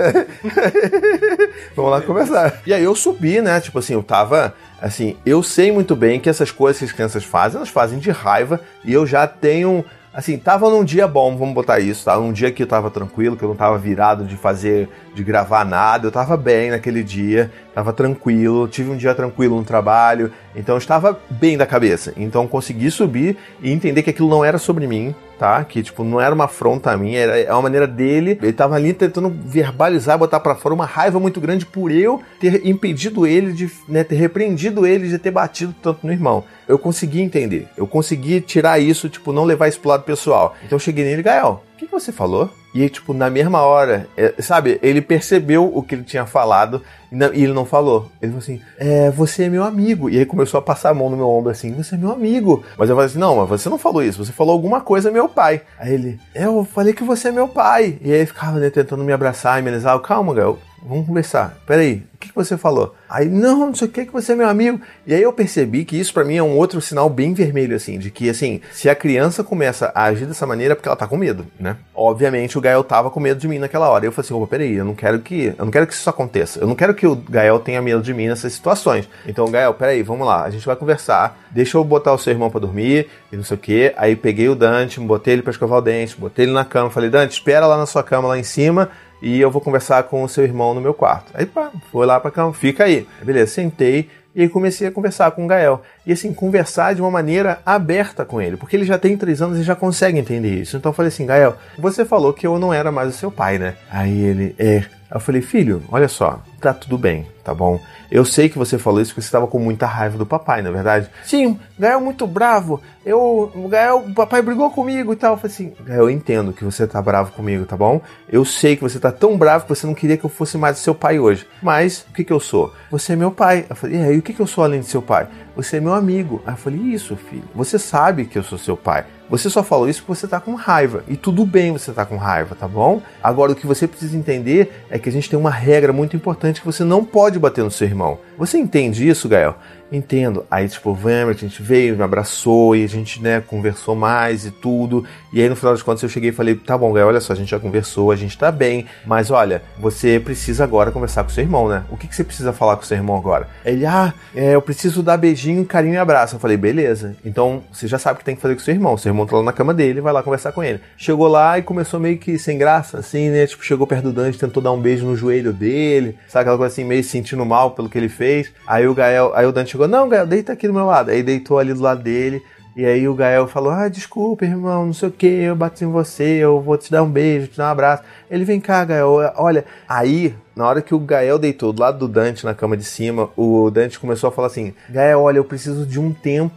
vamos 1.75 1.91
lá 1.91 2.01
conversar. 2.01 2.61
E 2.65 2.73
aí 2.73 2.83
eu 2.83 2.95
subi, 2.95 3.41
né? 3.41 3.59
Tipo 3.59 3.79
assim, 3.79 3.93
eu 3.93 4.03
tava. 4.03 4.53
Assim, 4.81 5.17
eu 5.25 5.41
sei 5.41 5.71
muito 5.71 5.95
bem 5.95 6.19
que 6.19 6.29
essas 6.29 6.51
coisas 6.51 6.79
que 6.79 6.85
as 6.85 6.91
crianças 6.91 7.23
fazem, 7.23 7.57
elas 7.57 7.69
fazem 7.69 7.97
de 7.97 8.11
raiva 8.11 8.59
e 8.83 8.93
eu 8.93 9.05
já 9.07 9.25
tenho 9.27 9.83
assim, 10.15 10.37
tava 10.37 10.69
num 10.69 10.85
dia 10.85 11.07
bom, 11.07 11.35
vamos 11.35 11.53
botar 11.53 11.79
isso, 11.81 12.05
tá? 12.05 12.17
Um 12.17 12.31
dia 12.31 12.49
que 12.49 12.63
eu 12.63 12.67
tava 12.67 12.89
tranquilo, 12.89 13.35
que 13.35 13.43
eu 13.43 13.49
não 13.49 13.55
tava 13.55 13.77
virado 13.77 14.23
de 14.23 14.37
fazer, 14.37 14.87
de 15.13 15.21
gravar 15.25 15.65
nada, 15.65 16.07
eu 16.07 16.11
tava 16.11 16.37
bem 16.37 16.71
naquele 16.71 17.03
dia, 17.03 17.51
tava 17.73 17.91
tranquilo, 17.91 18.65
tive 18.65 18.89
um 18.89 18.95
dia 18.95 19.13
tranquilo 19.13 19.57
no 19.57 19.65
trabalho, 19.65 20.31
então 20.55 20.75
eu 20.75 20.79
estava 20.79 21.19
bem 21.29 21.57
da 21.57 21.65
cabeça. 21.65 22.13
Então 22.15 22.47
consegui 22.47 22.89
subir 22.89 23.37
e 23.61 23.69
entender 23.69 24.03
que 24.03 24.09
aquilo 24.09 24.29
não 24.29 24.43
era 24.43 24.57
sobre 24.57 24.87
mim, 24.87 25.13
tá? 25.37 25.63
Que, 25.63 25.83
tipo, 25.83 26.03
não 26.03 26.19
era 26.19 26.33
uma 26.33 26.45
afronta 26.45 26.91
a 26.91 26.97
mim, 26.97 27.15
era 27.15 27.39
é 27.39 27.51
uma 27.51 27.63
maneira 27.63 27.87
dele. 27.87 28.37
Ele 28.41 28.53
tava 28.53 28.75
ali 28.75 28.93
tentando 28.93 29.29
verbalizar, 29.29 30.17
botar 30.17 30.39
para 30.39 30.55
fora 30.55 30.75
uma 30.75 30.85
raiva 30.85 31.19
muito 31.19 31.39
grande 31.39 31.65
por 31.65 31.91
eu 31.91 32.21
ter 32.39 32.65
impedido 32.65 33.25
ele 33.25 33.51
de, 33.53 33.69
né, 33.87 34.03
ter 34.03 34.15
repreendido 34.15 34.85
ele 34.85 35.07
de 35.07 35.17
ter 35.17 35.31
batido 35.31 35.75
tanto 35.81 36.05
no 36.05 36.13
irmão. 36.13 36.43
Eu 36.67 36.79
consegui 36.79 37.21
entender, 37.21 37.67
eu 37.77 37.85
consegui 37.85 38.41
tirar 38.41 38.79
isso, 38.79 39.09
tipo, 39.09 39.31
não 39.31 39.43
levar 39.43 39.67
isso 39.67 39.79
pro 39.79 39.89
lado 39.89 40.03
pessoal. 40.03 40.55
Então 40.63 40.75
eu 40.75 40.79
cheguei 40.79 41.03
nele, 41.03 41.21
Gael, 41.21 41.63
o 41.73 41.77
que, 41.77 41.85
que 41.85 41.91
você 41.91 42.11
falou? 42.11 42.49
E 42.75 42.81
aí, 42.81 42.89
tipo, 42.89 43.13
na 43.13 43.29
mesma 43.29 43.61
hora, 43.61 44.05
é, 44.17 44.33
sabe, 44.39 44.77
ele 44.83 45.01
percebeu 45.01 45.71
o 45.73 45.81
que 45.81 45.95
ele 45.95 46.03
tinha 46.03 46.25
falado 46.25 46.81
e, 47.09 47.15
não, 47.15 47.33
e, 47.33 47.41
ele 47.41 47.53
não 47.53 47.65
falou. 47.65 48.11
Ele 48.21 48.33
falou 48.33 48.43
assim: 48.43 48.61
É, 48.77 49.09
você 49.11 49.43
é 49.43 49.49
meu 49.49 49.63
amigo. 49.63 50.09
E 50.09 50.19
aí 50.19 50.25
começou 50.25 50.57
a 50.57 50.61
passar 50.61 50.89
a 50.89 50.93
mão 50.93 51.09
no 51.09 51.15
meu 51.15 51.29
ombro 51.29 51.49
assim: 51.49 51.71
Você 51.71 51.95
é 51.95 51.97
meu 51.97 52.11
amigo. 52.11 52.65
Mas 52.77 52.89
eu 52.89 52.95
falei 52.97 53.09
assim: 53.09 53.17
Não, 53.17 53.37
mas 53.37 53.47
você 53.47 53.69
não 53.69 53.77
falou 53.77 54.03
isso. 54.03 54.25
Você 54.25 54.33
falou 54.33 54.51
alguma 54.51 54.81
coisa, 54.81 55.09
meu 55.09 55.29
pai. 55.29 55.61
Aí 55.79 55.93
ele: 55.93 56.19
é, 56.33 56.47
Eu 56.47 56.65
falei 56.65 56.93
que 56.93 57.03
você 57.05 57.29
é 57.29 57.31
meu 57.31 57.47
pai. 57.47 57.97
E 58.01 58.11
aí 58.11 58.25
ficava, 58.25 58.59
né, 58.59 58.69
tentando 58.69 59.05
me 59.05 59.13
abraçar 59.13 59.57
e 59.57 59.61
me 59.61 59.69
amenizar. 59.69 59.97
Calma, 60.01 60.33
Gael 60.33 60.59
vamos 60.87 61.07
conversar. 61.07 61.57
Peraí, 61.65 62.03
o 62.13 62.17
que, 62.17 62.29
que 62.29 62.35
você 62.35 62.57
falou? 62.57 62.95
Aí, 63.09 63.27
não, 63.27 63.67
não 63.67 63.75
sei 63.75 63.87
o 63.87 63.91
que, 63.91 64.05
que 64.05 64.13
você 64.13 64.31
é 64.31 64.35
meu 64.35 64.47
amigo. 64.47 64.79
E 65.05 65.13
aí 65.13 65.21
eu 65.21 65.33
percebi 65.33 65.83
que 65.83 65.99
isso 65.99 66.13
para 66.13 66.23
mim 66.23 66.37
é 66.37 66.43
um 66.43 66.55
outro 66.55 66.79
sinal 66.79 67.09
bem 67.09 67.33
vermelho, 67.33 67.75
assim, 67.75 67.99
de 67.99 68.09
que, 68.09 68.29
assim, 68.29 68.61
se 68.71 68.89
a 68.89 68.95
criança 68.95 69.43
começa 69.43 69.91
a 69.93 70.05
agir 70.05 70.25
dessa 70.25 70.45
maneira 70.45 70.73
é 70.73 70.75
porque 70.75 70.87
ela 70.87 70.95
tá 70.95 71.07
com 71.07 71.17
medo, 71.17 71.45
né? 71.59 71.77
Obviamente 71.93 72.57
o 72.57 72.61
Gael 72.61 72.83
tava 72.83 73.09
com 73.09 73.19
medo 73.19 73.39
de 73.39 73.47
mim 73.47 73.59
naquela 73.59 73.89
hora. 73.89 74.05
Eu 74.05 74.11
falei 74.11 74.25
assim, 74.25 74.33
opa, 74.33 74.47
peraí, 74.47 74.75
eu 74.75 74.85
não 74.85 74.95
quero 74.95 75.19
que, 75.19 75.53
eu 75.57 75.65
não 75.65 75.71
quero 75.71 75.87
que 75.87 75.93
isso 75.93 76.09
aconteça. 76.09 76.59
Eu 76.59 76.67
não 76.67 76.75
quero 76.75 76.93
que 76.93 77.05
o 77.05 77.15
Gael 77.15 77.59
tenha 77.59 77.81
medo 77.81 78.01
de 78.01 78.13
mim 78.13 78.27
nessas 78.27 78.53
situações. 78.53 79.09
Então, 79.27 79.49
Gael, 79.49 79.73
peraí, 79.73 80.03
vamos 80.03 80.25
lá, 80.25 80.43
a 80.43 80.49
gente 80.49 80.65
vai 80.65 80.75
conversar. 80.75 81.37
Deixa 81.51 81.77
eu 81.77 81.83
botar 81.83 82.13
o 82.13 82.17
seu 82.17 82.31
irmão 82.31 82.49
para 82.49 82.59
dormir 82.59 83.07
e 83.31 83.35
não 83.35 83.43
sei 83.43 83.55
o 83.55 83.59
que. 83.59 83.93
Aí 83.97 84.15
peguei 84.15 84.49
o 84.49 84.55
Dante, 84.55 84.99
botei 84.99 85.33
ele 85.33 85.41
pra 85.41 85.51
escovar 85.51 85.79
o 85.79 85.81
dente, 85.81 86.15
botei 86.17 86.45
ele 86.45 86.51
na 86.51 86.65
cama, 86.65 86.89
falei, 86.89 87.09
Dante, 87.09 87.31
espera 87.31 87.65
lá 87.65 87.77
na 87.77 87.85
sua 87.85 88.03
cama 88.03 88.27
lá 88.27 88.37
em 88.37 88.43
cima 88.43 88.89
e 89.21 89.39
eu 89.39 89.51
vou 89.51 89.61
conversar 89.61 90.03
com 90.03 90.23
o 90.23 90.29
seu 90.29 90.43
irmão 90.43 90.73
no 90.73 90.81
meu 90.81 90.93
quarto. 90.93 91.31
Aí 91.33 91.45
pá, 91.45 91.71
foi 91.91 92.05
lá 92.05 92.19
pra 92.19 92.31
cama, 92.31 92.53
fica 92.53 92.83
aí. 92.83 93.07
Beleza, 93.23 93.51
sentei 93.51 94.09
e 94.35 94.41
aí 94.41 94.49
comecei 94.49 94.85
a 94.85 94.91
conversar 94.91 95.31
com 95.31 95.45
o 95.45 95.47
Gael. 95.47 95.81
E 96.05 96.11
assim, 96.11 96.33
conversar 96.33 96.93
de 96.93 97.01
uma 97.01 97.09
maneira 97.09 97.59
aberta 97.65 98.25
com 98.25 98.41
ele, 98.41 98.57
porque 98.57 98.75
ele 98.75 98.83
já 98.83 98.97
tem 98.97 99.15
três 99.15 99.41
anos 99.41 99.57
e 99.57 99.63
já 99.63 99.75
consegue 99.75 100.19
entender 100.19 100.61
isso. 100.61 100.75
Então 100.75 100.89
eu 100.89 100.93
falei 100.93 101.07
assim, 101.07 101.25
Gael, 101.25 101.55
você 101.77 102.03
falou 102.03 102.33
que 102.33 102.45
eu 102.45 102.59
não 102.59 102.73
era 102.73 102.91
mais 102.91 103.15
o 103.15 103.17
seu 103.17 103.31
pai, 103.31 103.57
né? 103.57 103.75
Aí 103.89 104.19
ele, 104.19 104.55
é. 104.59 104.83
Eu 105.09 105.21
falei, 105.21 105.41
filho, 105.41 105.81
olha 105.89 106.09
só, 106.09 106.41
tá 106.65 106.73
tudo 106.73 106.97
bem, 106.97 107.27
tá 107.43 107.53
bom? 107.53 107.79
Eu 108.09 108.25
sei 108.25 108.49
que 108.49 108.57
você 108.57 108.77
falou 108.77 108.99
isso 108.99 109.11
porque 109.11 109.21
você 109.21 109.27
estava 109.27 109.45
com 109.45 109.59
muita 109.59 109.85
raiva 109.85 110.17
do 110.17 110.25
papai, 110.25 110.61
na 110.61 110.69
é 110.69 110.71
verdade? 110.71 111.09
Sim, 111.23 111.59
Gael 111.77 112.01
muito 112.01 112.25
bravo. 112.25 112.81
Eu, 113.05 113.51
Gael, 113.69 114.05
o 114.07 114.13
papai 114.13 114.41
brigou 114.41 114.71
comigo 114.71 115.13
e 115.13 115.15
tal. 115.15 115.33
Eu 115.33 115.37
falei 115.37 115.53
assim, 115.53 115.73
Gael, 115.85 116.03
eu 116.03 116.09
entendo 116.09 116.51
que 116.53 116.63
você 116.63 116.87
tá 116.87 116.99
bravo 117.01 117.31
comigo, 117.33 117.65
tá 117.65 117.77
bom? 117.77 118.01
Eu 118.27 118.43
sei 118.43 118.75
que 118.75 118.81
você 118.81 118.99
tá 118.99 119.11
tão 119.11 119.37
bravo 119.37 119.65
que 119.65 119.69
você 119.69 119.85
não 119.85 119.93
queria 119.93 120.17
que 120.17 120.25
eu 120.25 120.29
fosse 120.29 120.57
mais 120.57 120.79
seu 120.79 120.95
pai 120.95 121.19
hoje. 121.19 121.45
Mas, 121.61 122.05
o 122.09 122.13
que 122.13 122.23
que 122.23 122.33
eu 122.33 122.39
sou? 122.39 122.73
Você 122.89 123.13
é 123.13 123.15
meu 123.15 123.31
pai. 123.31 123.65
Eu 123.69 123.75
falei, 123.75 123.99
e 123.99 124.03
aí, 124.03 124.17
o 124.17 124.21
que 124.23 124.33
que 124.33 124.41
eu 124.41 124.47
sou 124.47 124.63
além 124.63 124.79
de 124.79 124.87
seu 124.87 125.01
pai? 125.01 125.27
Você 125.55 125.77
é 125.77 125.79
meu 125.79 125.93
amigo. 125.93 126.41
Aí 126.45 126.53
eu 126.53 126.57
falei, 126.57 126.79
isso, 126.79 127.15
filho. 127.15 127.47
Você 127.53 127.77
sabe 127.77 128.25
que 128.25 128.37
eu 128.39 128.43
sou 128.43 128.57
seu 128.57 128.75
pai. 128.75 129.05
Você 129.27 129.49
só 129.49 129.63
falou 129.63 129.89
isso 129.89 130.03
porque 130.03 130.19
você 130.19 130.27
tá 130.27 130.39
com 130.39 130.53
raiva. 130.53 131.03
E 131.07 131.17
tudo 131.17 131.45
bem 131.45 131.71
você 131.71 131.91
tá 131.91 132.05
com 132.05 132.15
raiva, 132.15 132.55
tá 132.55 132.67
bom? 132.67 133.01
Agora 133.23 133.51
o 133.51 133.55
que 133.55 133.65
você 133.65 133.87
precisa 133.87 134.15
entender 134.15 134.85
é 134.89 134.99
que 134.99 135.09
a 135.09 135.11
gente 135.11 135.29
tem 135.29 135.37
uma 135.37 135.49
regra 135.49 135.91
muito 135.91 136.15
importante 136.15 136.54
que 136.61 136.65
você 136.65 136.83
não 136.83 137.03
pode 137.03 137.39
bater 137.39 137.63
no 137.63 137.71
seu 137.71 137.87
irmão. 137.87 138.19
Você 138.37 138.57
entende 138.57 139.07
isso, 139.07 139.29
Gael? 139.29 139.55
Entendo. 139.91 140.45
Aí, 140.49 140.67
tipo, 140.67 140.91
o 140.91 140.97
a 141.29 141.33
gente 141.33 141.61
veio, 141.61 141.95
me 141.95 142.03
abraçou 142.03 142.75
e 142.75 142.83
a 142.83 142.87
gente, 142.87 143.21
né, 143.21 143.41
conversou 143.45 143.95
mais 143.95 144.45
e 144.45 144.51
tudo. 144.51 145.05
E 145.31 145.41
aí, 145.41 145.47
no 145.47 145.55
final 145.55 145.73
das 145.73 145.83
contas, 145.83 146.01
eu 146.01 146.09
cheguei 146.09 146.31
e 146.31 146.33
falei: 146.33 146.55
tá 146.55 146.77
bom, 146.77 146.91
Gael, 146.91 147.07
olha 147.07 147.21
só, 147.21 147.33
a 147.33 147.35
gente 147.35 147.49
já 147.51 147.59
conversou, 147.59 148.11
a 148.11 148.15
gente 148.15 148.37
tá 148.37 148.51
bem, 148.51 148.87
mas 149.05 149.29
olha, 149.29 149.61
você 149.79 150.19
precisa 150.19 150.63
agora 150.63 150.91
conversar 150.91 151.23
com 151.23 151.29
seu 151.29 151.43
irmão, 151.43 151.69
né? 151.69 151.83
O 151.91 151.97
que, 151.97 152.07
que 152.07 152.15
você 152.15 152.23
precisa 152.23 152.51
falar 152.51 152.77
com 152.77 152.83
seu 152.83 152.97
irmão 152.97 153.15
agora? 153.15 153.47
Ele, 153.63 153.85
ah, 153.85 154.13
é, 154.35 154.55
eu 154.55 154.61
preciso 154.61 155.03
dar 155.03 155.17
beijinho, 155.17 155.63
carinho 155.65 155.93
e 155.93 155.97
abraço. 155.97 156.35
Eu 156.35 156.39
falei: 156.39 156.57
beleza. 156.57 157.15
Então, 157.23 157.63
você 157.71 157.87
já 157.87 157.99
sabe 157.99 158.15
o 158.15 158.19
que 158.19 158.25
tem 158.25 158.35
que 158.35 158.41
fazer 158.41 158.55
com 158.55 158.61
seu 158.61 158.73
irmão. 158.73 158.97
Seu 158.97 159.11
irmão 159.11 159.27
tá 159.27 159.37
lá 159.37 159.43
na 159.43 159.53
cama 159.53 159.73
dele, 159.73 160.01
vai 160.01 160.11
lá 160.11 160.23
conversar 160.23 160.51
com 160.51 160.63
ele. 160.63 160.79
Chegou 160.97 161.27
lá 161.27 161.59
e 161.59 161.61
começou 161.61 161.99
meio 161.99 162.17
que 162.17 162.39
sem 162.39 162.57
graça, 162.57 162.97
assim, 162.97 163.29
né? 163.29 163.45
Tipo, 163.45 163.63
chegou 163.63 163.85
perto 163.85 164.05
do 164.05 164.13
Dante, 164.13 164.39
tentou 164.39 164.63
dar 164.63 164.71
um 164.71 164.81
beijo 164.81 165.05
no 165.05 165.15
joelho 165.15 165.53
dele, 165.53 166.17
sabe? 166.27 166.41
Aquela 166.41 166.57
coisa 166.57 166.73
assim, 166.73 166.83
meio 166.83 167.03
sentindo 167.03 167.45
mal 167.45 167.71
pelo 167.71 167.87
que 167.87 167.97
ele 167.97 168.09
fez. 168.09 168.24
Aí 168.65 168.87
o 168.87 168.93
Gael, 168.93 169.31
aí 169.35 169.45
o 169.45 169.51
Dante 169.51 169.71
chegou, 169.71 169.87
não, 169.87 170.09
Gael, 170.09 170.25
deita 170.25 170.53
aqui 170.53 170.67
do 170.67 170.73
meu 170.73 170.85
lado. 170.85 171.11
Aí 171.11 171.21
deitou 171.23 171.59
ali 171.59 171.73
do 171.73 171.81
lado 171.81 172.01
dele. 172.01 172.41
E 172.75 172.85
aí 172.85 173.07
o 173.07 173.15
Gael 173.15 173.47
falou: 173.47 173.71
Ah, 173.71 173.87
desculpa, 173.87 174.43
irmão, 174.43 174.87
não 174.87 174.93
sei 174.93 175.07
o 175.07 175.11
que, 175.11 175.25
eu 175.25 175.55
bati 175.55 175.85
em 175.85 175.91
você, 175.91 176.23
eu 176.23 176.59
vou 176.59 176.77
te 176.77 176.91
dar 176.91 177.03
um 177.03 177.09
beijo, 177.09 177.47
te 177.47 177.57
dar 177.57 177.69
um 177.69 177.71
abraço. 177.71 178.03
Ele 178.29 178.43
vem 178.43 178.59
cá, 178.59 178.83
Gael, 178.83 179.31
olha. 179.37 179.63
Aí, 179.87 180.35
na 180.53 180.67
hora 180.67 180.81
que 180.81 180.93
o 180.93 180.99
Gael 180.99 181.39
deitou 181.39 181.71
do 181.71 181.81
lado 181.81 181.99
do 181.99 182.07
Dante 182.07 182.43
na 182.43 182.53
cama 182.53 182.75
de 182.75 182.83
cima, 182.83 183.29
o 183.37 183.69
Dante 183.71 183.97
começou 183.97 184.27
a 184.27 184.31
falar 184.31 184.47
assim: 184.47 184.73
Gael, 184.89 185.21
olha, 185.21 185.37
eu 185.37 185.45
preciso 185.45 185.85
de 185.85 185.99
um 185.99 186.11
tempo. 186.13 186.53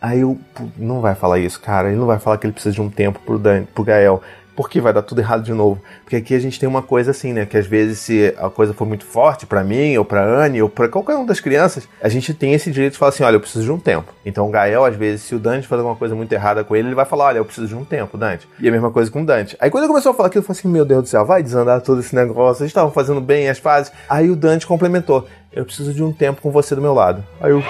Aí 0.00 0.20
eu, 0.20 0.38
não 0.76 1.00
vai 1.00 1.16
falar 1.16 1.40
isso, 1.40 1.60
cara. 1.60 1.88
Ele 1.88 1.96
não 1.96 2.06
vai 2.06 2.20
falar 2.20 2.38
que 2.38 2.46
ele 2.46 2.52
precisa 2.52 2.74
de 2.74 2.80
um 2.80 2.88
tempo 2.88 3.18
pro, 3.26 3.36
Dante, 3.36 3.68
pro 3.74 3.82
Gael 3.82 4.22
porque 4.56 4.80
vai 4.80 4.92
dar 4.92 5.02
tudo 5.02 5.20
errado 5.20 5.42
de 5.42 5.52
novo. 5.52 5.80
Porque 6.02 6.16
aqui 6.16 6.34
a 6.34 6.38
gente 6.38 6.58
tem 6.58 6.68
uma 6.68 6.82
coisa 6.82 7.10
assim, 7.10 7.32
né? 7.32 7.44
Que 7.44 7.58
às 7.58 7.66
vezes, 7.66 7.98
se 7.98 8.34
a 8.38 8.48
coisa 8.48 8.72
for 8.72 8.86
muito 8.86 9.04
forte 9.04 9.46
para 9.46 9.62
mim, 9.62 9.96
ou 9.96 10.04
pra 10.04 10.24
Anne, 10.24 10.62
ou 10.62 10.68
pra 10.68 10.88
qualquer 10.88 11.14
uma 11.14 11.26
das 11.26 11.40
crianças, 11.40 11.88
a 12.02 12.08
gente 12.08 12.32
tem 12.32 12.54
esse 12.54 12.70
direito 12.70 12.94
de 12.94 12.98
falar 12.98 13.10
assim: 13.10 13.22
olha, 13.22 13.36
eu 13.36 13.40
preciso 13.40 13.64
de 13.64 13.70
um 13.70 13.78
tempo. 13.78 14.12
Então 14.24 14.48
o 14.48 14.50
Gael, 14.50 14.84
às 14.84 14.96
vezes, 14.96 15.22
se 15.22 15.34
o 15.34 15.38
Dante 15.38 15.68
fazer 15.68 15.82
alguma 15.82 15.96
coisa 15.96 16.14
muito 16.14 16.32
errada 16.32 16.64
com 16.64 16.74
ele, 16.74 16.88
ele 16.88 16.94
vai 16.94 17.04
falar: 17.04 17.26
olha, 17.26 17.38
eu 17.38 17.44
preciso 17.44 17.68
de 17.68 17.74
um 17.74 17.84
tempo, 17.84 18.16
Dante. 18.16 18.48
E 18.58 18.68
a 18.68 18.72
mesma 18.72 18.90
coisa 18.90 19.10
com 19.10 19.22
o 19.22 19.26
Dante. 19.26 19.56
Aí 19.60 19.70
quando 19.70 19.84
ele 19.84 19.92
começou 19.92 20.12
a 20.12 20.14
falar 20.14 20.28
aquilo, 20.28 20.42
eu 20.42 20.46
falei 20.46 20.58
assim: 20.58 20.68
meu 20.68 20.84
Deus 20.84 21.02
do 21.02 21.08
céu, 21.08 21.24
vai 21.24 21.42
desandar 21.42 21.82
todo 21.82 22.00
esse 22.00 22.14
negócio, 22.14 22.62
eles 22.62 22.70
estavam 22.70 22.90
fazendo 22.90 23.20
bem 23.20 23.48
as 23.48 23.58
fases. 23.58 23.92
Aí 24.08 24.30
o 24.30 24.36
Dante 24.36 24.66
complementou: 24.66 25.26
eu 25.52 25.64
preciso 25.64 25.92
de 25.94 26.02
um 26.02 26.12
tempo 26.12 26.40
com 26.42 26.50
você 26.50 26.74
do 26.74 26.82
meu 26.82 26.94
lado. 26.94 27.24
Aí 27.40 27.50
eu. 27.50 27.62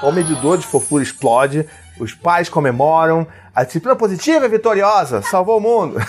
O 0.00 0.12
medidor 0.12 0.56
de 0.56 0.64
fofura 0.64 1.02
explode, 1.02 1.66
os 1.98 2.14
pais 2.14 2.48
comemoram, 2.48 3.26
a 3.54 3.64
disciplina 3.64 3.96
positiva 3.96 4.44
é 4.44 4.48
vitoriosa, 4.48 5.22
salvou 5.22 5.58
o 5.58 5.60
mundo. 5.60 6.00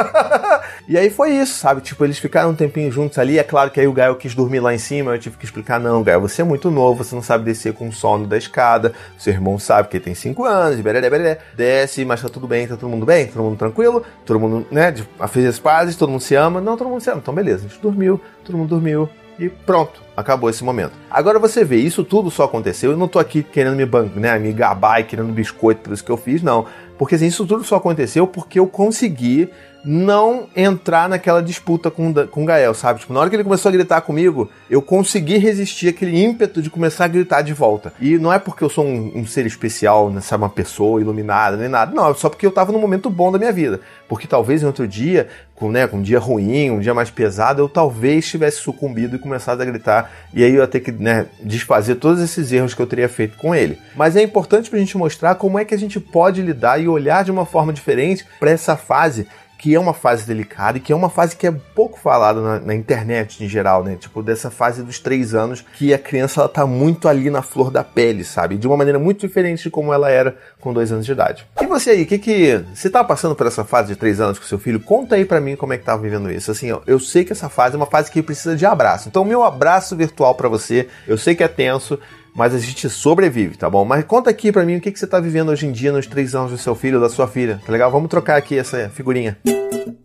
e 0.88 0.96
aí 0.96 1.10
foi 1.10 1.32
isso, 1.32 1.54
sabe? 1.58 1.80
Tipo, 1.80 2.04
eles 2.04 2.18
ficaram 2.18 2.50
um 2.50 2.54
tempinho 2.54 2.90
juntos 2.90 3.18
ali. 3.18 3.38
É 3.38 3.42
claro 3.42 3.70
que 3.70 3.80
aí 3.80 3.86
o 3.86 3.92
Gael 3.92 4.16
quis 4.16 4.34
dormir 4.34 4.60
lá 4.60 4.74
em 4.74 4.78
cima. 4.78 5.12
Eu 5.12 5.18
tive 5.18 5.36
que 5.36 5.44
explicar: 5.44 5.78
não, 5.78 6.02
Gael, 6.02 6.20
você 6.20 6.42
é 6.42 6.44
muito 6.44 6.70
novo, 6.70 7.04
você 7.04 7.14
não 7.14 7.22
sabe 7.22 7.44
descer 7.44 7.74
com 7.74 7.90
sono 7.92 8.26
da 8.26 8.36
escada. 8.36 8.92
Seu 9.18 9.32
irmão 9.32 9.58
sabe 9.58 9.88
que 9.88 9.96
ele 9.96 10.04
tem 10.04 10.14
5 10.14 10.44
anos, 10.44 10.80
bereré, 10.80 11.10
bereré. 11.10 11.38
desce, 11.54 12.04
mas 12.04 12.22
tá 12.22 12.28
tudo 12.28 12.46
bem, 12.46 12.66
tá 12.66 12.76
todo 12.76 12.88
mundo 12.88 13.06
bem, 13.06 13.26
todo 13.26 13.42
mundo 13.42 13.58
tranquilo, 13.58 14.02
todo 14.24 14.40
mundo, 14.40 14.66
né, 14.70 14.94
fez 15.28 15.46
as 15.46 15.58
pazes, 15.58 15.96
todo 15.96 16.10
mundo 16.10 16.22
se 16.22 16.34
ama. 16.34 16.60
Não, 16.60 16.76
todo 16.76 16.88
mundo 16.88 17.00
se 17.00 17.10
ama. 17.10 17.20
Então, 17.22 17.34
beleza, 17.34 17.66
a 17.66 17.68
gente 17.68 17.80
dormiu, 17.80 18.20
todo 18.44 18.56
mundo 18.56 18.70
dormiu 18.70 19.08
e 19.38 19.48
pronto, 19.48 20.02
acabou 20.16 20.48
esse 20.48 20.62
momento. 20.62 20.92
Agora 21.10 21.38
você 21.38 21.64
vê, 21.64 21.76
isso 21.76 22.04
tudo 22.04 22.30
só 22.30 22.44
aconteceu, 22.44 22.92
eu 22.92 22.96
não 22.96 23.08
tô 23.08 23.18
aqui 23.18 23.42
querendo 23.42 23.76
me, 23.76 23.84
né, 24.20 24.38
me 24.38 24.52
gabar 24.52 25.00
e 25.00 25.04
querendo 25.04 25.32
biscoito 25.32 25.82
por 25.82 25.92
isso 25.92 26.04
que 26.04 26.10
eu 26.10 26.16
fiz, 26.16 26.42
não. 26.42 26.66
Porque 26.96 27.16
assim, 27.16 27.26
isso 27.26 27.46
tudo 27.46 27.64
só 27.64 27.76
aconteceu 27.76 28.26
porque 28.26 28.58
eu 28.58 28.66
consegui 28.66 29.50
não 29.84 30.48
entrar 30.56 31.08
naquela 31.08 31.42
disputa 31.42 31.90
com, 31.90 32.12
com 32.26 32.42
o 32.42 32.46
Gael, 32.46 32.72
sabe? 32.72 33.00
Tipo, 33.00 33.12
na 33.12 33.20
hora 33.20 33.28
que 33.28 33.36
ele 33.36 33.44
começou 33.44 33.68
a 33.68 33.72
gritar 33.72 34.00
comigo, 34.00 34.50
eu 34.70 34.80
consegui 34.80 35.36
resistir 35.36 35.88
aquele 35.88 36.22
ímpeto 36.22 36.62
de 36.62 36.70
começar 36.70 37.04
a 37.04 37.08
gritar 37.08 37.42
de 37.42 37.52
volta. 37.52 37.92
E 38.00 38.16
não 38.16 38.32
é 38.32 38.38
porque 38.38 38.64
eu 38.64 38.70
sou 38.70 38.84
um, 38.84 39.12
um 39.14 39.26
ser 39.26 39.44
especial, 39.44 40.10
né, 40.10 40.20
sabe, 40.20 40.42
uma 40.42 40.48
pessoa 40.48 41.00
iluminada, 41.00 41.56
nem 41.56 41.68
nada. 41.68 41.94
Não, 41.94 42.10
é 42.10 42.14
só 42.14 42.30
porque 42.30 42.46
eu 42.46 42.50
tava 42.50 42.72
num 42.72 42.78
momento 42.78 43.10
bom 43.10 43.30
da 43.30 43.38
minha 43.38 43.52
vida. 43.52 43.80
Porque 44.08 44.26
talvez 44.26 44.62
em 44.62 44.66
outro 44.66 44.88
dia, 44.88 45.28
com, 45.54 45.70
né, 45.70 45.86
com 45.86 45.98
um 45.98 46.02
dia 46.02 46.18
ruim, 46.18 46.70
um 46.70 46.80
dia 46.80 46.94
mais 46.94 47.10
pesado, 47.10 47.60
eu 47.60 47.68
talvez 47.68 48.26
tivesse 48.26 48.58
sucumbido 48.58 49.16
e 49.16 49.18
começado 49.18 49.60
a 49.60 49.64
gritar. 49.64 50.10
E 50.32 50.42
aí 50.42 50.54
eu 50.54 50.62
ia 50.62 50.66
ter 50.66 50.80
que 50.80 50.92
né, 50.92 51.26
desfazer 51.42 51.96
todos 51.96 52.22
esses 52.22 52.50
erros 52.52 52.74
que 52.74 52.80
eu 52.80 52.86
teria 52.86 53.08
feito 53.08 53.36
com 53.36 53.54
ele. 53.54 53.78
Mas 53.94 54.16
é 54.16 54.22
importante 54.22 54.70
pra 54.70 54.78
gente 54.78 54.96
mostrar 54.96 55.34
como 55.34 55.58
é 55.58 55.64
que 55.64 55.74
a 55.74 55.78
gente 55.78 56.00
pode 56.00 56.40
lidar 56.40 56.80
e 56.80 56.88
olhar 56.88 57.22
de 57.24 57.30
uma 57.30 57.44
forma 57.44 57.72
diferente 57.72 58.24
para 58.38 58.50
essa 58.50 58.76
fase 58.76 59.26
que 59.58 59.74
é 59.74 59.80
uma 59.80 59.94
fase 59.94 60.26
delicada 60.26 60.78
e 60.78 60.80
que 60.80 60.92
é 60.92 60.96
uma 60.96 61.08
fase 61.08 61.36
que 61.36 61.46
é 61.46 61.52
pouco 61.74 61.98
falada 61.98 62.40
na, 62.40 62.60
na, 62.60 62.74
internet 62.74 63.42
em 63.42 63.48
geral, 63.48 63.82
né? 63.82 63.96
Tipo, 63.96 64.22
dessa 64.22 64.50
fase 64.50 64.82
dos 64.82 64.98
três 64.98 65.34
anos 65.34 65.64
que 65.76 65.94
a 65.94 65.98
criança 65.98 66.40
ela 66.40 66.48
tá 66.48 66.66
muito 66.66 67.08
ali 67.08 67.30
na 67.30 67.42
flor 67.42 67.70
da 67.70 67.82
pele, 67.82 68.24
sabe? 68.24 68.56
De 68.56 68.66
uma 68.66 68.76
maneira 68.76 68.98
muito 68.98 69.26
diferente 69.26 69.62
de 69.62 69.70
como 69.70 69.92
ela 69.92 70.10
era 70.10 70.36
com 70.60 70.72
dois 70.72 70.92
anos 70.92 71.06
de 71.06 71.12
idade. 71.12 71.46
E 71.60 71.66
você 71.66 71.90
aí, 71.90 72.04
que 72.04 72.18
que. 72.18 72.64
Você 72.74 72.90
tá 72.90 73.02
passando 73.02 73.34
por 73.34 73.46
essa 73.46 73.64
fase 73.64 73.88
de 73.88 73.96
três 73.96 74.20
anos 74.20 74.38
com 74.38 74.44
seu 74.44 74.58
filho? 74.58 74.80
Conta 74.80 75.14
aí 75.14 75.24
para 75.24 75.40
mim 75.40 75.56
como 75.56 75.72
é 75.72 75.78
que 75.78 75.84
tá 75.84 75.96
vivendo 75.96 76.30
isso. 76.30 76.50
Assim, 76.50 76.70
ó, 76.72 76.80
eu 76.86 76.98
sei 76.98 77.24
que 77.24 77.32
essa 77.32 77.48
fase 77.48 77.74
é 77.74 77.76
uma 77.76 77.86
fase 77.86 78.10
que 78.10 78.22
precisa 78.22 78.56
de 78.56 78.66
abraço. 78.66 79.08
Então, 79.08 79.24
meu 79.24 79.42
abraço 79.42 79.96
virtual 79.96 80.34
para 80.34 80.48
você. 80.48 80.88
Eu 81.06 81.16
sei 81.16 81.34
que 81.34 81.42
é 81.42 81.48
tenso 81.48 81.98
mas 82.34 82.54
a 82.54 82.58
gente 82.58 82.88
sobrevive, 82.88 83.56
tá 83.56 83.70
bom? 83.70 83.84
Mas 83.84 84.04
conta 84.04 84.30
aqui 84.30 84.50
pra 84.50 84.64
mim 84.64 84.76
o 84.76 84.80
que, 84.80 84.90
que 84.90 84.98
você 84.98 85.06
tá 85.06 85.20
vivendo 85.20 85.50
hoje 85.50 85.66
em 85.66 85.72
dia 85.72 85.92
nos 85.92 86.06
três 86.06 86.34
anos 86.34 86.50
do 86.50 86.58
seu 86.58 86.74
filho 86.74 86.96
ou 86.96 87.02
da 87.02 87.08
sua 87.08 87.28
filha, 87.28 87.60
tá 87.64 87.72
legal? 87.72 87.90
Vamos 87.90 88.08
trocar 88.08 88.36
aqui 88.36 88.58
essa 88.58 88.88
figurinha. 88.88 89.36
Espero 89.44 90.03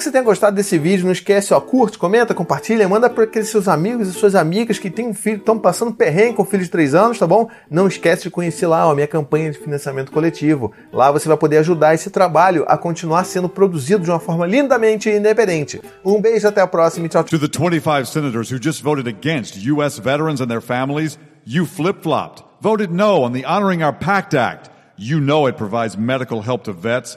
que 0.00 0.04
você 0.04 0.10
tenha 0.10 0.24
gostado 0.24 0.56
desse 0.56 0.78
vídeo. 0.78 1.04
Não 1.04 1.12
esquece, 1.12 1.52
ó, 1.52 1.60
curte, 1.60 1.98
comenta, 1.98 2.34
compartilha, 2.34 2.88
manda 2.88 3.08
para 3.08 3.24
aqueles 3.24 3.48
seus 3.48 3.68
amigos 3.68 4.08
e 4.08 4.12
suas 4.12 4.34
amigas 4.34 4.78
que 4.78 4.90
têm 4.90 5.08
um 5.08 5.14
filho, 5.14 5.36
estão 5.36 5.58
passando 5.58 5.92
perrengue 5.92 6.36
com 6.36 6.44
filho 6.44 6.64
de 6.64 6.70
3 6.70 6.94
anos, 6.94 7.18
tá 7.18 7.26
bom? 7.26 7.48
Não 7.70 7.86
esquece 7.86 8.22
de 8.24 8.30
conhecer 8.30 8.66
lá 8.66 8.82
a 8.82 8.94
minha 8.94 9.06
campanha 9.06 9.50
de 9.50 9.58
financiamento 9.58 10.10
coletivo. 10.10 10.72
Lá 10.90 11.10
você 11.12 11.28
vai 11.28 11.36
poder 11.36 11.58
ajudar 11.58 11.94
esse 11.94 12.10
trabalho 12.10 12.64
a 12.66 12.78
continuar 12.78 13.24
sendo 13.24 13.48
produzido 13.48 14.02
de 14.02 14.10
uma 14.10 14.18
forma 14.18 14.46
lindamente 14.46 15.10
independente. 15.10 15.80
Um 16.04 16.20
beijo, 16.20 16.48
até 16.48 16.62
a 16.62 16.66
próxima 16.66 17.06
tchau. 17.06 17.22
To 17.24 17.38
the 17.38 17.46
25 17.46 18.06
senators 18.06 18.50
who 18.50 18.58
just 18.60 18.82
voted 18.82 19.06
against 19.06 19.58
US 19.70 19.98
veterans 19.98 20.40
and 20.40 20.46
their 20.46 20.62
families, 20.62 21.18
you 21.46 21.66
flip-flopped. 21.66 22.42
Voted 22.62 22.90
no 22.90 23.22
on 23.22 23.32
the 23.32 23.44
Honoring 23.44 23.82
Our 23.82 23.92
Pact 23.92 24.34
Act. 24.34 24.70
You 24.96 25.18
know 25.18 25.46
it 25.46 25.56
provides 25.56 25.96
medical 25.96 26.42
help 26.42 26.64
to 26.64 26.72
vets 26.72 27.16